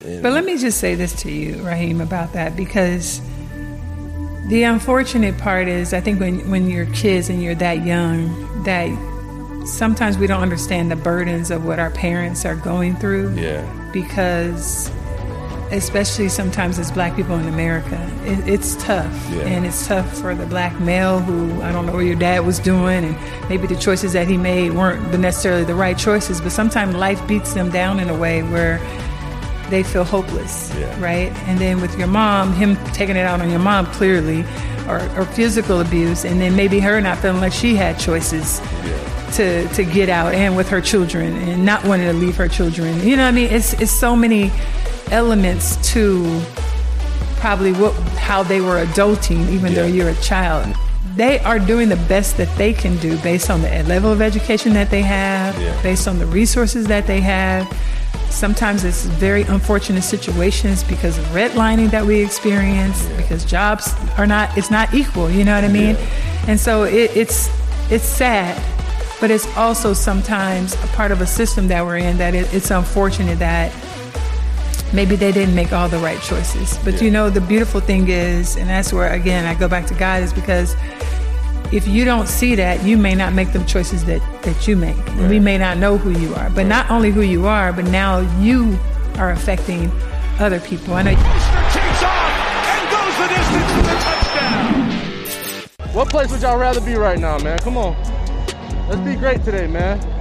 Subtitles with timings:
[0.00, 3.20] But let me just say this to you, Raheem, about that because
[4.46, 8.86] the unfortunate part is I think when, when you're kids and you're that young, that
[9.66, 13.34] sometimes we don't understand the burdens of what our parents are going through.
[13.34, 13.66] Yeah.
[13.92, 14.88] Because
[15.72, 19.12] especially sometimes as black people in America, it, it's tough.
[19.32, 19.40] Yeah.
[19.42, 22.60] And it's tough for the black male who, I don't know what your dad was
[22.60, 26.94] doing, and maybe the choices that he made weren't necessarily the right choices, but sometimes
[26.94, 28.78] life beats them down in a way where
[29.70, 30.98] they feel hopeless, Yeah.
[31.00, 31.32] right?
[31.46, 34.44] And then with your mom, him taking it out on your mom clearly,
[34.88, 39.30] or, or physical abuse, and then maybe her not feeling like she had choices Yeah.
[39.32, 43.06] to to get out and with her children and not wanting to leave her children.
[43.06, 43.50] You know what I mean?
[43.52, 44.50] It's it's so many
[45.10, 46.40] elements to
[47.36, 50.74] probably what how they were adulting even though you're a child.
[51.16, 54.72] They are doing the best that they can do based on the level of education
[54.74, 55.74] that they have, Yeah.
[55.82, 57.66] based on the resources that they have.
[58.30, 64.56] Sometimes it's very unfortunate situations because of redlining that we experience, because jobs are not
[64.56, 65.96] it's not equal, you know what I mean?
[65.96, 66.44] Yeah.
[66.48, 67.48] And so it, it's
[67.90, 68.56] it's sad,
[69.20, 72.70] but it's also sometimes a part of a system that we're in that it, it's
[72.70, 73.72] unfortunate that
[74.92, 76.78] maybe they didn't make all the right choices.
[76.84, 77.02] But Yeah.
[77.04, 80.22] you know, the beautiful thing is, and that's where again I go back to God,
[80.22, 80.76] is because
[81.72, 84.96] if you don't see that, you may not make the choices that, that you make.
[84.96, 86.48] And we may not know who you are.
[86.50, 88.78] But not only who you are, but now you
[89.16, 89.90] are affecting
[90.38, 90.94] other people.
[90.94, 92.32] I know takes off
[92.64, 95.94] and goes the distance for the touchdown.
[95.94, 97.58] What place would y'all rather be right now, man?
[97.58, 97.96] Come on.
[98.88, 100.17] Let's be great today, man.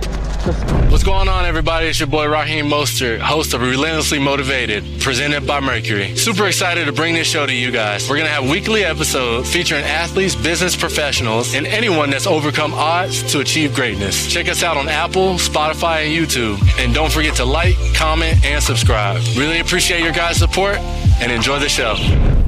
[0.47, 1.87] What's going on, everybody?
[1.87, 6.15] It's your boy Raheem Mostert, host of Relentlessly Motivated, presented by Mercury.
[6.15, 8.09] Super excited to bring this show to you guys.
[8.09, 13.29] We're going to have weekly episodes featuring athletes, business professionals, and anyone that's overcome odds
[13.33, 14.31] to achieve greatness.
[14.31, 16.61] Check us out on Apple, Spotify, and YouTube.
[16.79, 19.17] And don't forget to like, comment, and subscribe.
[19.35, 20.77] Really appreciate your guys' support
[21.19, 21.97] and enjoy the show.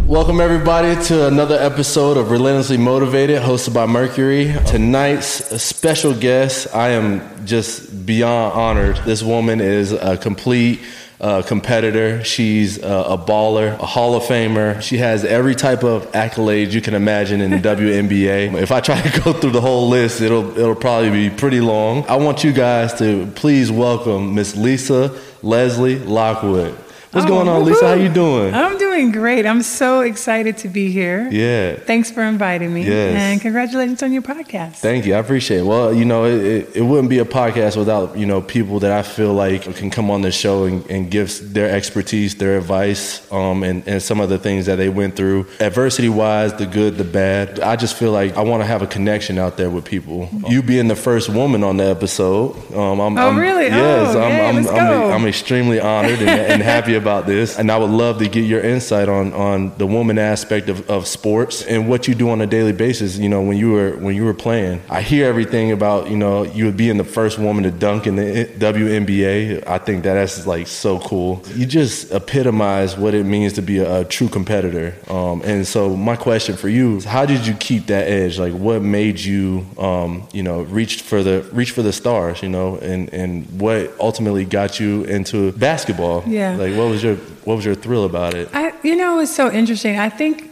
[0.10, 4.56] Welcome everybody to another episode of Relentlessly Motivated, hosted by Mercury.
[4.66, 5.28] Tonight's
[5.62, 8.98] special guest, I am just beyond honored.
[9.06, 10.80] This woman is a complete
[11.22, 12.24] uh, competitor.
[12.24, 14.82] She's uh, a baller, a Hall of Famer.
[14.82, 18.60] She has every type of accolade you can imagine in the WNBA.
[18.60, 22.04] If I try to go through the whole list, it'll it'll probably be pretty long.
[22.08, 26.74] I want you guys to please welcome Miss Lisa Leslie Lockwood.
[27.12, 27.86] What's Oh, going on, Lisa?
[27.90, 28.04] How woohoo.
[28.08, 28.54] you doing?
[28.56, 29.46] I'm doing great.
[29.46, 31.28] I'm so excited to be here.
[31.32, 31.76] Yeah.
[31.76, 32.84] Thanks for inviting me.
[32.84, 33.16] Yes.
[33.16, 34.74] And congratulations on your podcast.
[34.76, 35.16] Thank you.
[35.16, 35.66] I appreciate it.
[35.66, 38.92] Well, you know, it, it, it wouldn't be a podcast without, you know, people that
[38.92, 43.32] I feel like can come on the show and, and give their expertise, their advice,
[43.32, 45.46] um, and, and some of the things that they went through.
[45.60, 47.60] Adversity wise, the good, the bad.
[47.62, 50.30] I just feel like I want to have a connection out there with people.
[50.48, 52.56] You being the first woman on the episode.
[52.74, 53.68] Um, I'm, Oh, I'm- really?
[53.68, 54.16] Yes.
[54.16, 55.12] Oh, I'm, yay, I'm, I'm.
[55.20, 57.58] I'm extremely honored and, and happy about this.
[57.60, 61.08] And I would love to get your insight on, on the woman aspect of, of
[61.08, 63.18] sports and what you do on a daily basis.
[63.18, 66.44] You know, when you were when you were playing, I hear everything about you know
[66.44, 69.68] you being the first woman to dunk in the WNBA.
[69.68, 71.44] I think that that's like so cool.
[71.54, 74.96] You just epitomize what it means to be a, a true competitor.
[75.08, 78.40] Um, and so my question for you is, how did you keep that edge?
[78.40, 82.42] Like, what made you um, you know reach for the reach for the stars?
[82.42, 86.24] You know, and and what ultimately got you into basketball?
[86.28, 86.56] Yeah.
[86.56, 88.50] Like, what was your what was your thrill about it?
[88.54, 89.98] I, you know, it was so interesting.
[89.98, 90.50] I think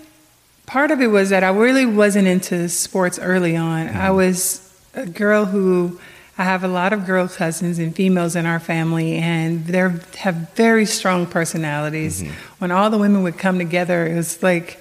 [0.65, 3.87] part of it was that I really wasn't into sports early on.
[3.87, 4.15] I mm-hmm.
[4.15, 5.99] was a girl who
[6.37, 9.79] I have a lot of girl cousins and females in our family, and they
[10.17, 12.21] have very strong personalities.
[12.21, 12.33] Mm-hmm.
[12.59, 14.79] When all the women would come together, it was like,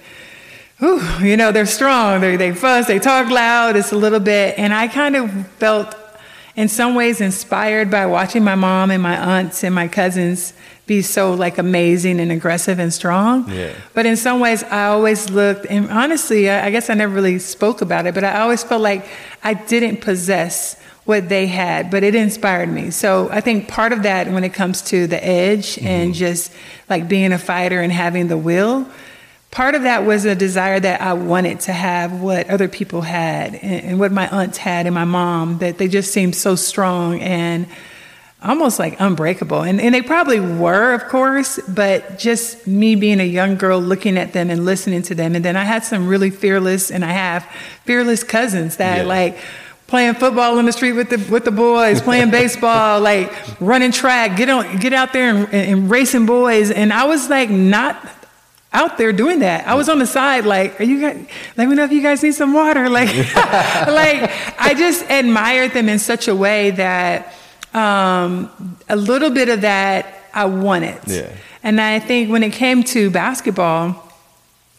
[0.79, 2.21] Whew, you know, they're strong.
[2.21, 2.85] They they fuss.
[2.85, 3.75] They talk loud.
[3.75, 5.95] It's a little bit, and I kind of felt,
[6.55, 10.53] in some ways, inspired by watching my mom and my aunts and my cousins
[10.87, 13.49] be so like amazing and aggressive and strong.
[13.49, 13.73] Yeah.
[13.93, 17.39] But in some ways, I always looked, and honestly, I, I guess I never really
[17.39, 19.05] spoke about it, but I always felt like
[19.43, 22.89] I didn't possess what they had, but it inspired me.
[22.91, 26.13] So I think part of that, when it comes to the edge and mm-hmm.
[26.13, 26.51] just
[26.89, 28.89] like being a fighter and having the will,
[29.51, 33.55] part of that was a desire that I wanted to have what other people had
[33.55, 37.21] and, and what my aunts had and my mom, that they just seemed so strong
[37.21, 37.67] and
[38.43, 39.61] almost like unbreakable.
[39.63, 44.17] And, and they probably were, of course, but just me being a young girl looking
[44.17, 45.35] at them and listening to them.
[45.35, 47.43] And then I had some really fearless, and I have
[47.85, 49.03] fearless cousins that Yeah.
[49.03, 49.37] like,
[49.87, 53.31] Playing football on the street with the with the boys, playing baseball, like
[53.61, 57.29] running track, get on, get out there and, and, and racing boys, and I was
[57.29, 57.95] like not
[58.73, 59.65] out there doing that.
[59.65, 61.25] I was on the side, like, are you guys?
[61.55, 62.89] Let me know if you guys need some water.
[62.89, 63.07] Like,
[63.37, 64.29] like
[64.59, 67.33] I just admired them in such a way that
[67.73, 70.99] um, a little bit of that I wanted.
[71.07, 71.31] Yeah.
[71.63, 74.11] And I think when it came to basketball,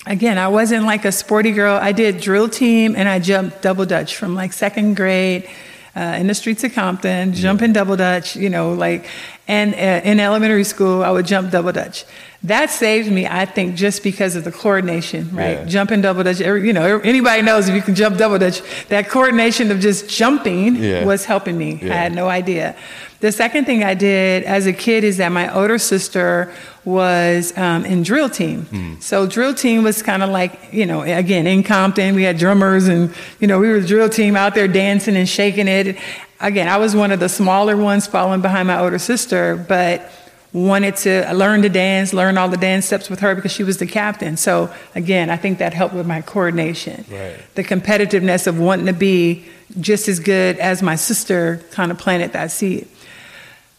[0.07, 1.79] again, I wasn't like a sporty girl.
[1.81, 5.49] I did drill team and I jumped double dutch from like second grade
[5.97, 9.07] uh, in the streets of Compton, jumping double dutch, you know, like,
[9.49, 12.05] and uh, in elementary school, I would jump double dutch.
[12.45, 15.59] That saved me, I think, just because of the coordination, right?
[15.59, 15.65] Yeah.
[15.65, 19.09] Jumping double dutch, every, you know, anybody knows if you can jump double dutch, that
[19.09, 21.05] coordination of just jumping Yeah.
[21.05, 21.81] was helping me.
[21.83, 21.93] Yeah.
[21.93, 22.77] I had no idea.
[23.21, 26.53] The second thing I did as a kid is that my older sister
[26.85, 28.99] was um, in drill team.
[29.01, 32.87] So drill team was kind of like, you know, again, in Compton, we had drummers
[32.87, 35.97] and, you know, we were the drill team out there dancing and shaking it.
[36.41, 40.09] Again, I was one of the smaller ones following behind my older sister, but
[40.53, 43.79] wanted to learn to dance, learn all the dance steps with her because she was
[43.79, 44.37] the captain.
[44.37, 47.05] So again, I think that helped with my coordination.
[47.11, 47.37] Right.
[47.55, 49.47] The competitiveness of wanting to be
[49.81, 52.89] just as good as my sister kind of planted that seed.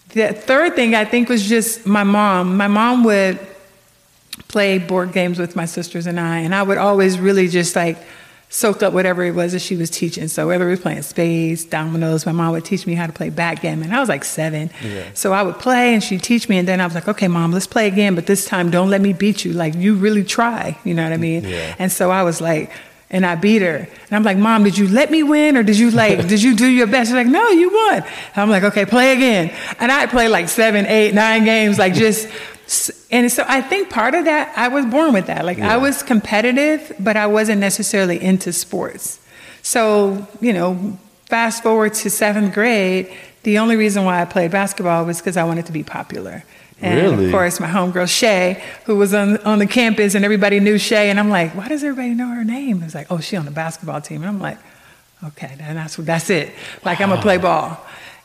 [0.10, 2.58] The third thing I think was just my mom.
[2.58, 3.40] My mom would
[4.48, 7.98] play board games with my sisters and I, and I would always really just like
[8.52, 10.28] soak up whatever it was that she was teaching.
[10.28, 13.30] So whether we were playing spades, dominoes, my mom would teach me how to play
[13.30, 13.92] backgammon.
[13.92, 14.72] I was like seven.
[15.14, 17.52] So I would play and she'd teach me and then I was like, okay, mom,
[17.52, 19.54] let's play again, but this time don't let me beat you.
[19.54, 21.44] Like you really try, you know what I mean?
[21.44, 21.76] Yeah.
[21.78, 22.72] And so I was like,
[23.12, 23.76] and I beat her.
[23.78, 26.56] And I'm like, Mom, did you let me win or did you like, did you
[26.56, 27.10] do your best?
[27.10, 27.94] She's like, No, you won.
[27.96, 28.06] And
[28.36, 29.52] I'm like, okay, play again.
[29.80, 32.30] And I'd play like seven, eight, nine games, like just
[33.12, 35.44] and so I think part of that, I was born with that.
[35.46, 39.20] Like I was competitive, but I wasn't necessarily into sports.
[39.62, 43.12] So, you know, fast forward to seventh grade,
[43.44, 46.44] the only reason why I played basketball was because I wanted to be popular.
[46.82, 47.26] And Really?
[47.26, 51.10] of course, my homegirl Shay, who was on on the campus, and everybody knew Shay.
[51.10, 52.84] And I'm like, why does everybody know her name?
[52.84, 54.22] It's like, oh, she on the basketball team.
[54.22, 54.58] And I'm like,
[55.24, 56.54] okay, then that's that's it.
[56.86, 57.84] Like I'm gonna play ball.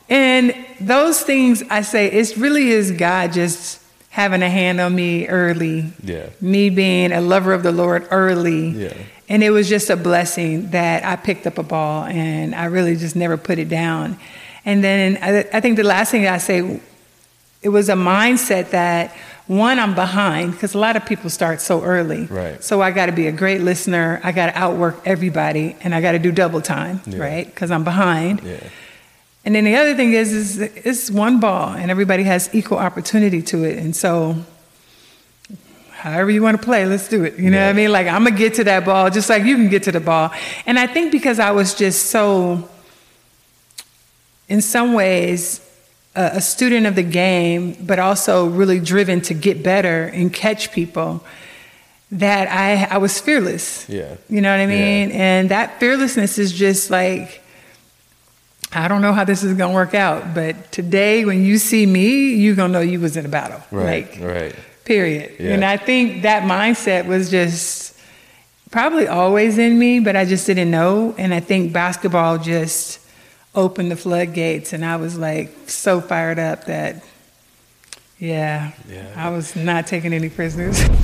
[0.09, 3.81] And those things, I say, it really is God just
[4.15, 5.93] having a hand on me early.
[6.05, 6.29] Yeah.
[6.41, 8.69] Me being a lover of the Lord early.
[8.69, 8.95] Yeah.
[9.29, 12.95] And it was just a blessing that I picked up a ball and I really
[12.95, 14.17] just never put it down.
[14.65, 16.81] And then I, I think the last thing I say,
[17.61, 19.13] it was a mindset that
[19.49, 22.27] one, I'm behind because a lot of people start so early.
[22.27, 22.63] Right.
[22.63, 24.21] So I got to be a great listener.
[24.23, 27.19] I got to outwork everybody and I got to do double time, Yeah.
[27.19, 27.47] right?
[27.47, 28.43] Because I'm behind.
[28.45, 28.61] Yeah.
[29.45, 33.43] And then the other thing is, is it's one ball and everybody has equal opportunity
[33.43, 33.79] to it.
[33.79, 34.37] And so,
[35.91, 37.39] however you want to play, let's do it.
[37.39, 37.93] You know what I mean?
[37.93, 40.01] Like, I'm going to get to that ball just like you can get to the
[40.01, 40.31] ball.
[40.65, 42.69] And I think because I was just so,
[44.49, 45.61] in some ways,
[46.15, 50.73] a, a student of the game, but also really driven to get better and catch
[50.73, 51.23] people,
[52.13, 53.87] that I, I was fearless.
[53.91, 54.17] Yeah.
[54.31, 54.79] You know what I mean?
[54.79, 55.07] Yeah.
[55.07, 55.13] mean?
[55.13, 57.43] And that fearlessness is just like,
[58.75, 62.35] I don't know how this is gonna work out, but today when you see me,
[62.35, 63.63] you're gonna know you was in a battle.
[63.71, 64.11] Right.
[64.11, 64.55] Like, right.
[64.85, 65.37] period.
[65.39, 65.53] Yeah.
[65.55, 67.97] And I think that mindset was just
[68.71, 71.15] probably always in me, but I just didn't know.
[71.17, 72.99] And I think basketball just
[73.55, 77.05] opened the floodgates, and I was like so fired up that,
[78.19, 79.07] yeah, Yeah.
[79.15, 80.83] I was not taking any prisoners.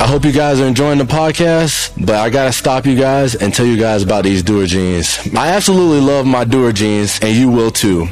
[0.00, 3.54] I hope you guys are enjoying the podcast, but I gotta stop you guys and
[3.54, 5.18] tell you guys about these Duer jeans.
[5.36, 8.08] I absolutely love my Duer jeans, and you will too.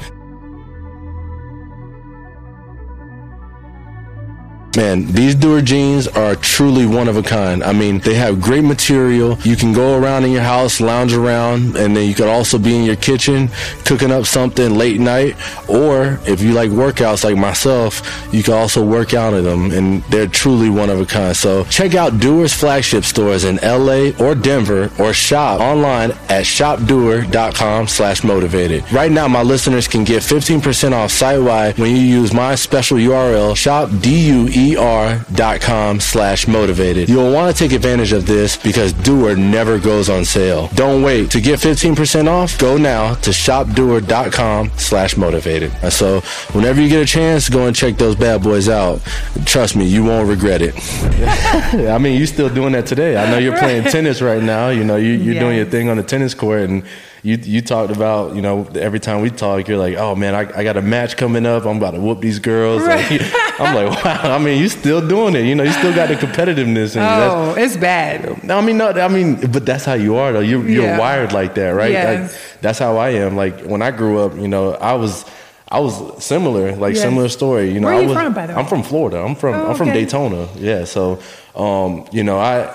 [4.77, 7.65] Man, these Duer jeans are truly one of a kind.
[7.65, 9.37] I mean, they have great material.
[9.41, 12.77] You can go around in your house, lounge around, and then you could also be
[12.77, 13.49] in your kitchen
[13.85, 15.35] cooking up something late night.
[15.69, 20.05] Or if you like workouts like myself, you can also work out in them, and
[20.05, 21.37] they're truly one of a kind.
[21.37, 27.89] So check out Duer's flagship stores in LA or Denver, or shop online at shopduer.com
[27.89, 28.91] slash motivated.
[28.93, 33.57] Right now, my listeners can get 15% off site-wide when you use my special URL,
[34.61, 37.09] shopduer.com slash motivated.
[37.09, 40.69] You'll want to take advantage of this because Duer never goes on sale.
[40.75, 41.31] Don't wait.
[41.33, 45.73] To get 15% off, go now to shopduer.com slash motivated.
[45.91, 46.21] So
[46.53, 49.01] whenever you get a chance, go and check those bad boys out.
[49.45, 50.75] Trust me, you won't regret it.
[51.91, 53.17] I mean, you're still doing that today.
[53.17, 54.69] I know you're playing tennis right now.
[54.69, 56.85] You know, you, you're doing your thing on the tennis court and
[57.23, 60.41] you you talked about, you know, every time we talk, you're like, oh man, I,
[60.59, 61.67] I got a match coming up.
[61.67, 62.83] I'm about to whoop these girls.
[62.83, 63.07] Like,
[63.61, 64.35] I'm like, wow.
[64.37, 65.45] I mean, you still doing it.
[65.45, 66.97] You know, you still got the competitiveness.
[66.99, 68.43] Oh, it's bad.
[68.43, 70.41] no, I mean, no, I mean, but that's how you are, though.
[70.41, 70.99] You're, you're Yeah.
[70.99, 71.93] wired like that, right?
[71.93, 72.33] Yes.
[72.33, 73.37] Like, that's how I am.
[73.37, 75.25] Like when I grew up, you know, I was,
[75.69, 77.03] I was similar, like Yes.
[77.03, 77.71] similar story.
[77.71, 78.59] You know, Where I you was, from, by the way?
[78.61, 79.19] I'm from Florida.
[79.23, 80.01] I'm from, Oh, I'm from okay.
[80.05, 80.49] Daytona.
[80.57, 80.85] Yeah.
[80.85, 81.21] So,
[81.55, 82.75] um, you know, I,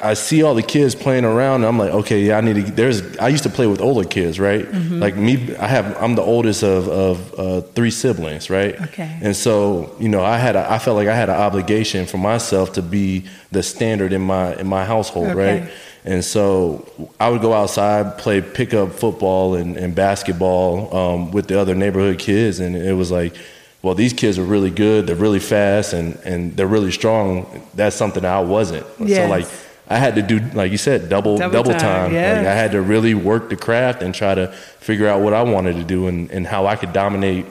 [0.00, 2.72] I see all the kids playing around, and I'm like, okay, yeah, I need to.
[2.72, 4.64] There's, I used to play with older kids, right?
[4.64, 4.98] Mm-hmm.
[5.00, 8.80] Like me, I have, I'm the oldest of of uh, three siblings, right?
[8.88, 9.18] Okay.
[9.22, 12.18] And so, you know, I had, a, I felt like I had an obligation for
[12.18, 15.60] myself to be the standard in my in my household, Okay.
[15.60, 15.70] right?
[16.04, 16.86] And so
[17.18, 22.18] I would go outside, play pickup football and, and basketball um, with the other neighborhood
[22.20, 23.34] kids, and it was like,
[23.82, 27.66] well, these kids are really good, they're really fast, and, and they're really strong.
[27.74, 28.86] That's something I wasn't.
[29.00, 29.16] Yes.
[29.16, 29.46] So like,
[29.88, 32.12] I had to do, like you said, double Double double, time, time.
[32.12, 32.38] yes.
[32.38, 34.48] Like I had to really work the craft and try to
[34.80, 37.46] figure out what I wanted to do and, and how I could dominate,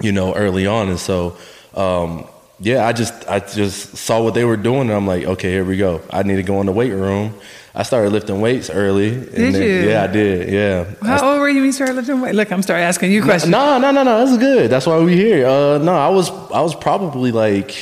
[0.00, 0.88] you know, early on.
[0.88, 1.36] And so,
[1.74, 2.26] um,
[2.60, 5.64] yeah, I just I just saw what they were doing, and I'm like, okay, here
[5.64, 6.00] we go.
[6.10, 7.34] I need to go in the weight room.
[7.74, 9.10] I started lifting weights early.
[9.14, 9.88] and Did then- you?
[9.90, 10.48] Yeah, I did.
[10.52, 10.84] Yeah.
[11.02, 12.34] I How old were you when you started lifting weight?
[12.34, 13.52] Look, I'm starting asking you questions.
[13.52, 14.24] no, no, no, no.
[14.24, 14.70] That's good.
[14.70, 15.46] That's why we here.
[15.46, 17.76] Uh, no, I was I was probably like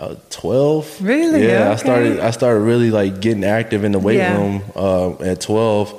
[0.00, 1.00] uh, twelve.
[1.02, 1.46] Really?
[1.46, 1.70] Yeah.
[1.70, 4.36] I started I started really like getting active in the weight Yeah.
[4.36, 5.92] room uh, at twelve,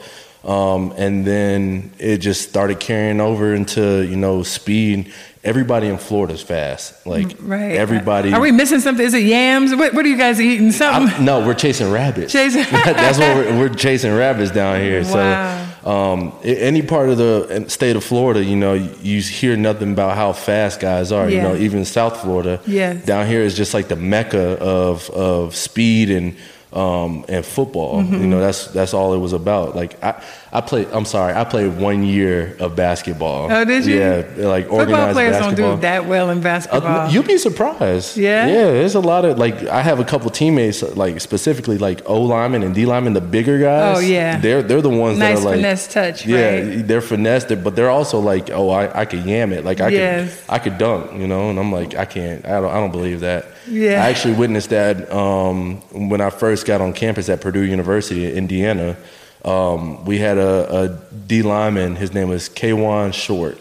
[0.43, 5.13] um, and then it just started carrying over into you know speed.
[5.43, 7.03] Everybody in Florida's fast.
[7.07, 7.71] Like Mm, Right.
[7.75, 8.31] everybody.
[8.31, 9.03] Are we missing something?
[9.03, 9.73] Is it yams?
[9.73, 10.71] What, what are you guys eating?
[10.71, 11.09] Something?
[11.15, 12.31] I'm- no, we're chasing rabbits.
[12.31, 15.01] Chasing- That's what we're, we're chasing rabbits down here.
[15.01, 15.09] Wow.
[15.09, 20.15] So, um, any part of the state of Florida, you know, you hear nothing about
[20.15, 21.29] how fast guys are.
[21.29, 22.61] You know, even South Florida.
[22.67, 23.03] Yes.
[23.05, 26.37] Down here is just like the mecca of of speed and
[26.73, 28.01] um, and football.
[28.01, 28.13] Mm-hmm.
[28.15, 29.75] You know, that's that's all it was about.
[29.75, 30.23] Like I,
[30.53, 30.89] I played.
[30.91, 33.49] I'm sorry, I played one year of basketball.
[33.49, 33.97] Oh, did you?
[33.97, 35.67] Yeah, like Football organized players basketball.
[35.69, 37.07] don't do that well in basketball.
[37.07, 38.17] Uh, you'd be surprised.
[38.17, 38.47] Yeah?
[38.47, 38.63] yeah.
[38.65, 42.63] There's a lot of like I have a couple teammates like specifically like O linemen
[42.63, 43.97] and D linemen, the bigger guys.
[43.97, 44.39] Oh, yeah.
[44.39, 46.85] they're they're the ones Nice that are like finesse touch, Yeah, right?
[46.87, 50.35] they're finesse, but they're also like, oh, I, I could yam it, like I Yes.
[50.45, 52.91] could I could dunk, you know, and I'm like, I can't, I don't I don't
[52.91, 53.45] believe that.
[53.69, 54.03] Yeah.
[54.03, 58.35] I actually witnessed that um, when I first got on campus at Purdue University in
[58.35, 58.97] Indiana.
[59.43, 61.95] Um, we had a, a D lineman.
[61.95, 63.57] His name was Kawann Short,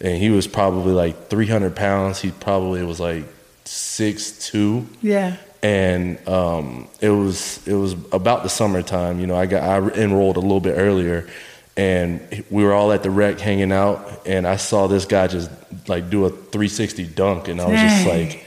[0.00, 2.20] and he was probably like 300 pounds.
[2.20, 3.24] He probably was like
[3.64, 5.36] six two, yeah.
[5.62, 9.20] and um, it was it was about the summertime.
[9.20, 11.28] You know, I got I enrolled a little bit earlier,
[11.76, 15.50] and we were all at the rec hanging out, and I saw this guy just
[15.88, 18.43] like do a 360 dunk, and I was just like,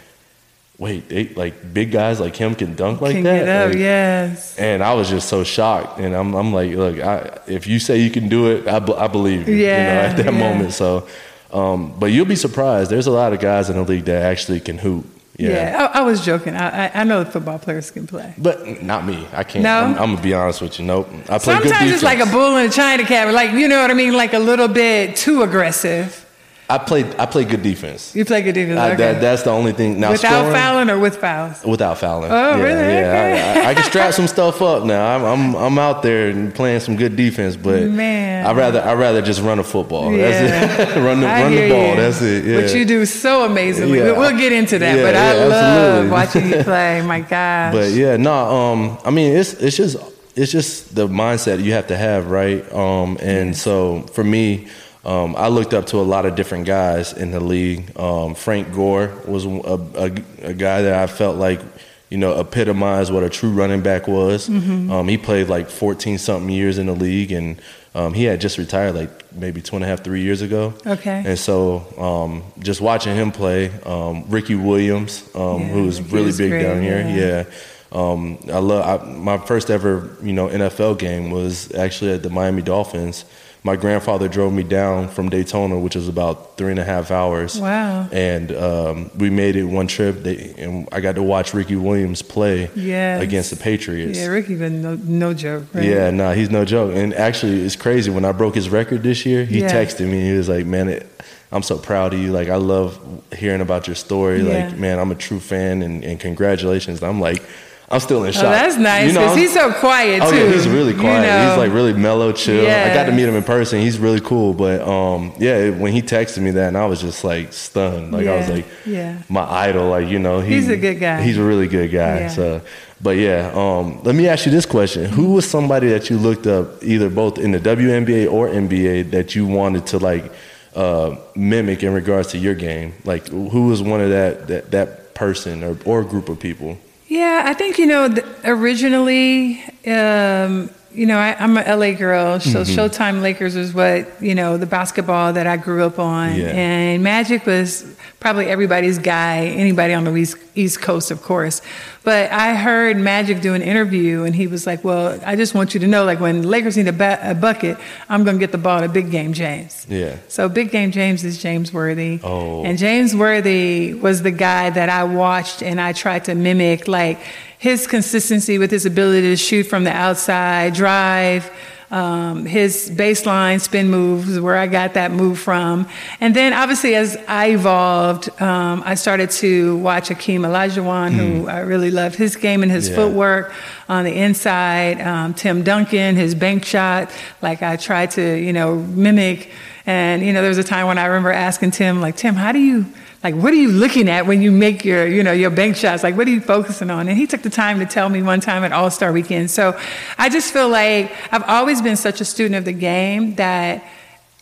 [0.79, 3.45] wait, they, like big guys like him can dunk like Can that?
[3.45, 4.57] get up, Like, yes.
[4.57, 7.97] and I was just so shocked, and I'm, I'm like, look, I, if you say
[7.99, 9.55] you can do it, I, I believe you.
[9.55, 10.31] you know, Yeah, at that yeah.
[10.31, 10.73] moment.
[10.73, 11.07] So,
[11.51, 12.91] um, but you'll be surprised.
[12.91, 15.05] There's a lot of guys in the league that actually can hoop.
[15.37, 15.49] Yeah.
[15.49, 16.55] Yeah, I, I was joking.
[16.55, 18.33] I, I, know the football players can play.
[18.39, 19.27] But not me.
[19.31, 19.61] I can't.
[19.63, 19.81] No?
[19.81, 20.85] I'm, I'm gonna be honest with you.
[20.85, 21.07] Nope.
[21.29, 23.79] I play good Sometimes it's like a bull in a china cabinet, like you know
[23.79, 26.26] what I mean, like a little bit too aggressive.
[26.69, 27.05] I play.
[27.17, 28.13] I play good defense.
[28.13, 28.97] You play good defense, I, okay.
[28.97, 30.01] that, that's the only thing.
[30.01, 31.63] Now Without scoring, fouling or with fouls?
[31.63, 32.29] Without fouling.
[32.29, 32.93] Oh, yeah, really?
[32.93, 33.07] Yeah,
[33.53, 33.61] Okay.
[33.61, 35.15] I, I, I can strap some stuff up now.
[35.15, 38.45] I'm, I'm I'm out there and playing some good defense, but Man.
[38.45, 40.11] I rather I rather just run a football.
[40.11, 40.29] Yeah.
[40.29, 40.99] That's it.
[41.01, 41.89] run the I run the ball.
[41.89, 41.95] you.
[41.95, 42.45] That's it.
[42.45, 42.61] Yeah.
[42.61, 43.99] But you do so amazingly.
[43.99, 44.11] Yeah.
[44.11, 44.97] We'll- get into that.
[44.97, 46.11] Yeah, but I love absolutely.
[46.11, 47.01] watching you play.
[47.01, 47.73] My gosh.
[47.73, 48.33] But yeah, no.
[48.33, 49.95] Um, I mean, it's it's just
[50.35, 52.61] it's just the mindset you have to have, right?
[52.73, 54.67] Um, and so for me,
[55.07, 57.97] um, I looked up to a lot of different guys in the league.
[57.97, 60.05] Um, Frank Gore was a, a,
[60.49, 61.61] a guy that I felt like
[62.09, 64.49] you know epitomized what a true running back was.
[64.49, 64.91] Mm-hmm.
[64.91, 67.61] Um, he played like fourteen something years in the league, and
[67.95, 70.73] um, he had just retired like maybe two and a half, three years ago.
[70.85, 71.23] Okay.
[71.25, 76.25] And so, um, just watching him play, um, Ricky Williams, um, Yeah, who's Ricky really
[76.27, 77.45] was big great, down here, yeah.
[77.45, 77.45] yeah.
[77.91, 82.29] Um, I love I, my first ever, you know, NFL game was actually at the
[82.29, 83.25] Miami Dolphins.
[83.67, 87.59] My grandfather drove me down from Daytona, which is about three and a half hours.
[87.59, 88.07] Wow.
[88.13, 92.21] And um, we made it one trip, they, and I got to watch Ricky Williams
[92.21, 93.21] play Yes.
[93.21, 94.17] against the Patriots.
[94.17, 95.65] yeah, Ricky been no, no joke.
[95.73, 95.83] Right?
[95.83, 96.95] Yeah, nah, he's no joke.
[96.95, 98.09] And actually, it's crazy.
[98.09, 99.69] When I broke his record this year, he Yeah.
[99.69, 100.21] texted me.
[100.21, 101.05] He was like, "Man, it,
[101.51, 102.31] I'm so proud of you.
[102.31, 102.97] Like, I love
[103.35, 104.43] hearing about your story.
[104.43, 104.67] Yeah.
[104.67, 107.43] Like, man, I'm a true fan, and, and congratulations." And I'm like,
[107.89, 108.43] I'm still in shock.
[108.43, 110.37] Oh, that's nice You know, because he's so quiet Oh too.
[110.37, 111.21] yeah, he's really you quiet.
[111.25, 111.49] know.
[111.49, 112.65] He's like really mellow, chill.
[112.67, 113.79] I got to meet him in person.
[113.79, 114.53] He's really cool.
[114.53, 118.11] But um, yeah, when he texted me that, and I was just like stunned.
[118.11, 119.21] Like I was like, yeah.
[119.29, 119.89] my idol.
[119.89, 121.21] Like you know, he- He's a good guy.
[121.21, 122.19] He's a really good guy.
[122.21, 122.27] Yeah.
[122.27, 122.61] So,
[123.01, 126.45] but yeah, um, let me ask you this question: Who was somebody that you looked
[126.45, 130.29] up, either both in the WNBA or NBA, that you wanted to like
[130.75, 132.95] uh, mimic in regards to your game?
[133.05, 136.77] Like, who was one of that that that person or or group of people?
[137.07, 142.61] Yeah, I think you know originally, um, you know, I, I'm a LA girl, so
[142.63, 142.79] Mm-hmm.
[142.79, 146.47] Showtime Lakers was what you know the basketball that I grew up on, Yeah.
[146.47, 147.85] and Magic was
[148.19, 149.45] probably everybody's guy.
[149.45, 151.61] Anybody on the East East Coast, of course.
[152.03, 155.73] But I heard Magic do an interview, and he was like, "Well, I just want
[155.73, 157.77] you to know, like when Lakers need a, ba- a bucket,
[158.07, 160.15] I'm going to get the ball to Big Game James." Yeah.
[160.29, 162.19] So Big Game James is James Worthy.
[162.23, 162.63] Oh.
[162.63, 167.19] And James Worthy was the guy that I watched and I tried to mimic, like
[167.59, 171.49] his consistency with his ability to shoot from the outside, drive,
[171.89, 175.87] um, his baseline spin moves, where I got that move from.
[176.19, 181.59] And then obviously as I evolved, um, I started to watch Akeem Olajuwon, who I
[181.61, 182.95] really loved his game and his Yeah.
[182.95, 183.53] footwork
[183.87, 184.99] on the inside.
[185.01, 187.09] Um, Tim Duncan, his bank shot,
[187.41, 189.49] like I tried to, you know, mimic.
[189.85, 192.51] And, you know, there was a time when I remember asking Tim, like, Tim, how
[192.51, 192.85] do you,
[193.23, 196.03] like, what are you looking at when you make your, you know, your bank shots?
[196.03, 197.07] Like, what are you focusing on?
[197.07, 199.49] And he took the time to tell me one time at All Star Weekend.
[199.49, 199.79] So
[200.17, 203.83] I just feel like I've always been such a student of the game that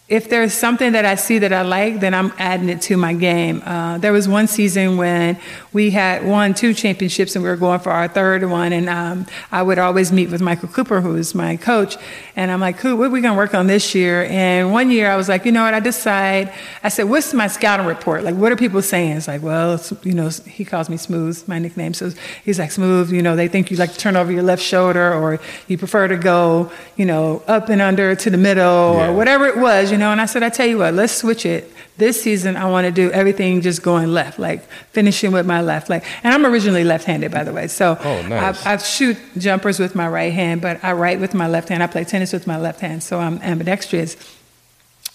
[0.08, 3.14] if there's something that I see that I like, then I'm adding it to my
[3.14, 3.64] game.
[3.66, 5.36] Uh, there was one season when
[5.74, 9.26] we had won two championships and we were going for our third one, and um,
[9.52, 11.98] I would always meet with Michael Cooper, who is my coach,
[12.36, 15.10] and I'm like, "Coop, what are we gonna work on this year?" And one year
[15.10, 15.74] I was like, "You know what?
[15.74, 18.24] I decide." I said, "What's my scouting report?
[18.24, 21.48] Like, what are people saying?" It's like, "Well, it's, you know," he calls me Smooth,
[21.48, 21.96] my nickname.
[21.96, 22.12] So
[22.44, 25.14] he's like, "Smooth," you know, they think you like to turn over your left shoulder,
[25.16, 29.08] or you prefer to go, you know, up and under to the middle, Yeah.
[29.10, 30.12] or whatever it was, you know.
[30.12, 31.72] And I said, I tell you what, let's switch it.
[31.98, 34.62] This season, I want to do everything just going left, like
[34.92, 35.90] finishing with my left.
[35.90, 37.68] Like, and I'm originally left-handed, by the way.
[37.68, 38.66] So Oh, nice.
[38.66, 41.82] I, I shoot jumpers with my right hand, but I write with my left hand.
[41.82, 44.18] I play tennis with my left hand, so I'm ambidextrous.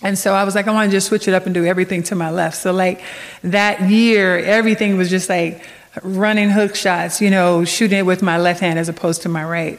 [0.02, 2.02] And so I was like, I want to just switch it up and do everything
[2.04, 2.56] to my left.
[2.56, 3.02] So like
[3.42, 5.62] that year, everything was just like
[6.02, 9.44] running hook shots, you know, shooting it with my left hand as opposed to my
[9.44, 9.78] right.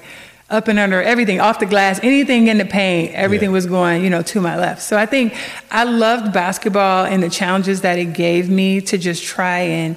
[0.51, 3.53] Up and under everything, off the glass, anything in the paint, everything Yeah.
[3.53, 4.81] was going, you know, to my left.
[4.81, 5.33] So I think
[5.71, 9.95] I loved basketball and the challenges that it gave me to just try and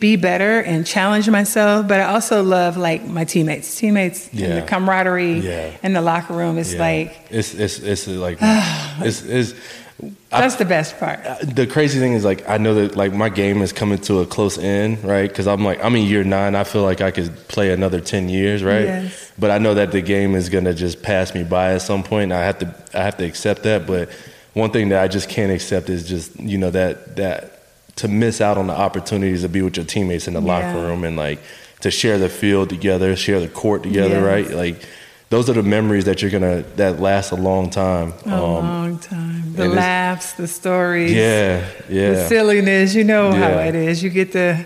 [0.00, 1.86] be better and challenge myself.
[1.86, 5.66] But I also love like my teammates, teammates, and the camaraderie Yeah.
[5.82, 6.56] in the locker room.
[6.56, 6.80] It's Yeah.
[6.80, 8.38] like it's it's it's like
[9.02, 9.52] it's it's
[10.30, 11.20] that's the best part.
[11.24, 14.20] Uh, the crazy thing is like I know that like my game is coming to
[14.20, 15.28] a close end, right?
[15.28, 16.54] Because I'm like I'm in year nine.
[16.54, 18.84] I feel like I could play another ten years, right?
[18.84, 19.32] Yes.
[19.38, 22.24] But I know that the game is gonna just pass me by at some point.
[22.24, 23.86] And I have to I have to accept that.
[23.86, 24.10] But
[24.54, 27.60] one thing that I just can't accept is just you know that that
[27.96, 31.04] to miss out on the opportunities to be with your teammates in the locker room
[31.04, 31.38] and like
[31.80, 34.24] to share the field together, share the court together, Yes.
[34.24, 34.50] right?
[34.50, 34.84] Like
[35.30, 38.12] those are the memories that you're gonna that last a long time.
[38.26, 39.43] A um, long time.
[39.54, 42.12] The and laughs, the stories, yeah, yeah.
[42.12, 42.94] the silliness.
[42.94, 44.02] You know how it is.
[44.02, 44.64] You get to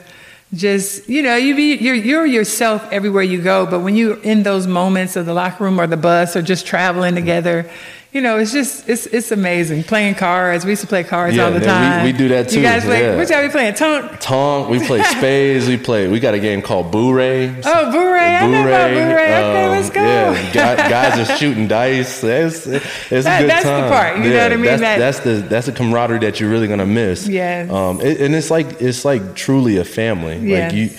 [0.55, 3.67] just, you know, you be you're you're yourself everywhere you go.
[3.67, 6.67] But when you're in those moments of the locker room or the bus or just
[6.67, 7.71] traveling together,
[8.13, 9.85] you know, it's just it's it's amazing.
[9.85, 10.65] Playing cards.
[10.65, 12.05] We used to play cards Yeah, all the man, we- time.
[12.07, 13.03] we do that too, You guys play?
[13.03, 13.17] yeah.
[13.17, 13.75] Which y'all be playing?
[13.75, 14.19] Tonk.
[14.21, 16.09] Tonk, we play spades, we play.
[16.09, 17.55] We got a game called Boo Ray.
[17.65, 18.37] Oh, Boo Ray.
[18.37, 18.91] I know about.
[18.91, 20.01] Okay, let's go.
[20.01, 22.25] um, Yeah, guy- guys are shooting dice.
[22.25, 23.91] It's, it's That- a good that's the time.
[23.91, 24.65] part, you know what I mean?
[24.65, 27.29] That's, That- that's the that's the camaraderie that you're really gonna miss.
[27.29, 27.71] Yes.
[27.71, 30.39] Um, it, and it's like it's like truly a family.
[30.39, 30.73] Yes.
[30.73, 30.91] Like you.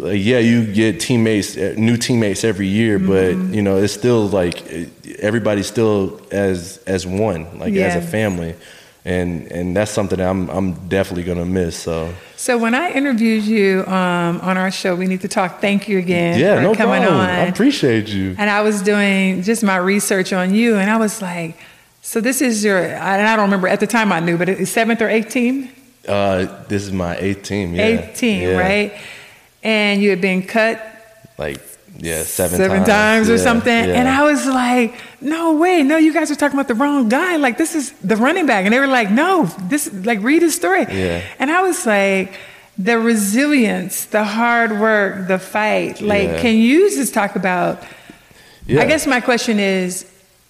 [0.00, 3.54] Like, yeah, you get teammates, uh, new teammates every year, but Mm-hmm.
[3.54, 4.62] you know it's still like
[5.20, 8.54] everybody's still as as one, like as a family,
[9.04, 11.76] and and that's something that I'm I'm definitely gonna miss.
[11.76, 15.60] So So when I interviewed you um, on our show, we need to talk.
[15.60, 17.20] Thank you again yeah, for no coming problem.
[17.20, 17.28] on.
[17.30, 18.34] I appreciate you.
[18.38, 21.56] and I was doing just my research on you, and I was like,
[22.00, 24.70] so this is your, and I don't remember at the time I knew, but it's
[24.70, 25.70] seventh or 18?
[26.08, 27.74] Uh, this is my eighth team.
[27.74, 28.10] Yeah.
[28.12, 28.58] 18, Yeah.
[28.58, 28.92] right?
[29.62, 30.80] And you had been cut
[31.38, 31.60] Like
[31.98, 33.72] yeah, seven, seven times, or Yeah, something.
[33.88, 33.94] yeah.
[33.98, 37.36] And I was like, no way, no, you guys are talking about the wrong guy.
[37.36, 38.64] Like, this is the running back.
[38.64, 40.86] And they were like, no, this, like, read his story.
[40.90, 41.22] Yeah.
[41.38, 42.32] And I was like,
[42.78, 46.00] the resilience, the hard work, the fight.
[46.00, 46.40] Like, Yeah.
[46.40, 47.82] can you just talk about?
[48.66, 48.80] Yeah.
[48.80, 50.06] I guess my question is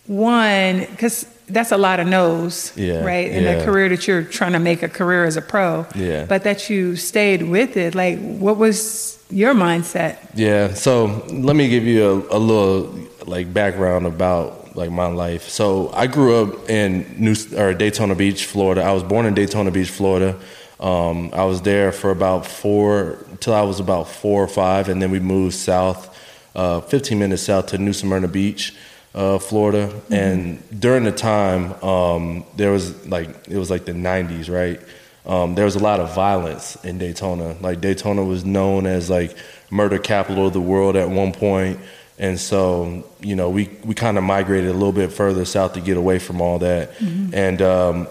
[0.06, 3.30] one, because that's a lot of no's, Yeah, right?
[3.30, 3.50] In yeah.
[3.50, 5.86] a career that you're trying to make a career as a pro.
[5.94, 6.24] Yeah.
[6.26, 7.94] But that you stayed with it.
[7.94, 10.16] Like, what was your mindset?
[10.34, 10.74] Yeah.
[10.74, 15.48] So let me give you a, a little like background about like my life.
[15.48, 18.82] So I grew up in New or Daytona Beach, Florida.
[18.82, 20.38] I was born in Daytona Beach, Florida.
[20.80, 25.00] Um, I was there for about four till I was about four or five, and
[25.00, 26.08] then we moved south,
[26.56, 28.74] uh, 15 minutes south to New Smyrna Beach,
[29.14, 29.92] uh, Florida.
[30.10, 34.80] And during the time, um, there was like it was like the 90s, right?
[35.26, 37.56] um, there was a lot of violence in Daytona.
[37.60, 39.36] Like Daytona was known as like
[39.70, 41.78] murder capital of the world at one point,
[42.18, 45.80] and so you know we we kind of migrated a little bit further south to
[45.80, 46.90] get away from all that.
[47.34, 48.08] And um,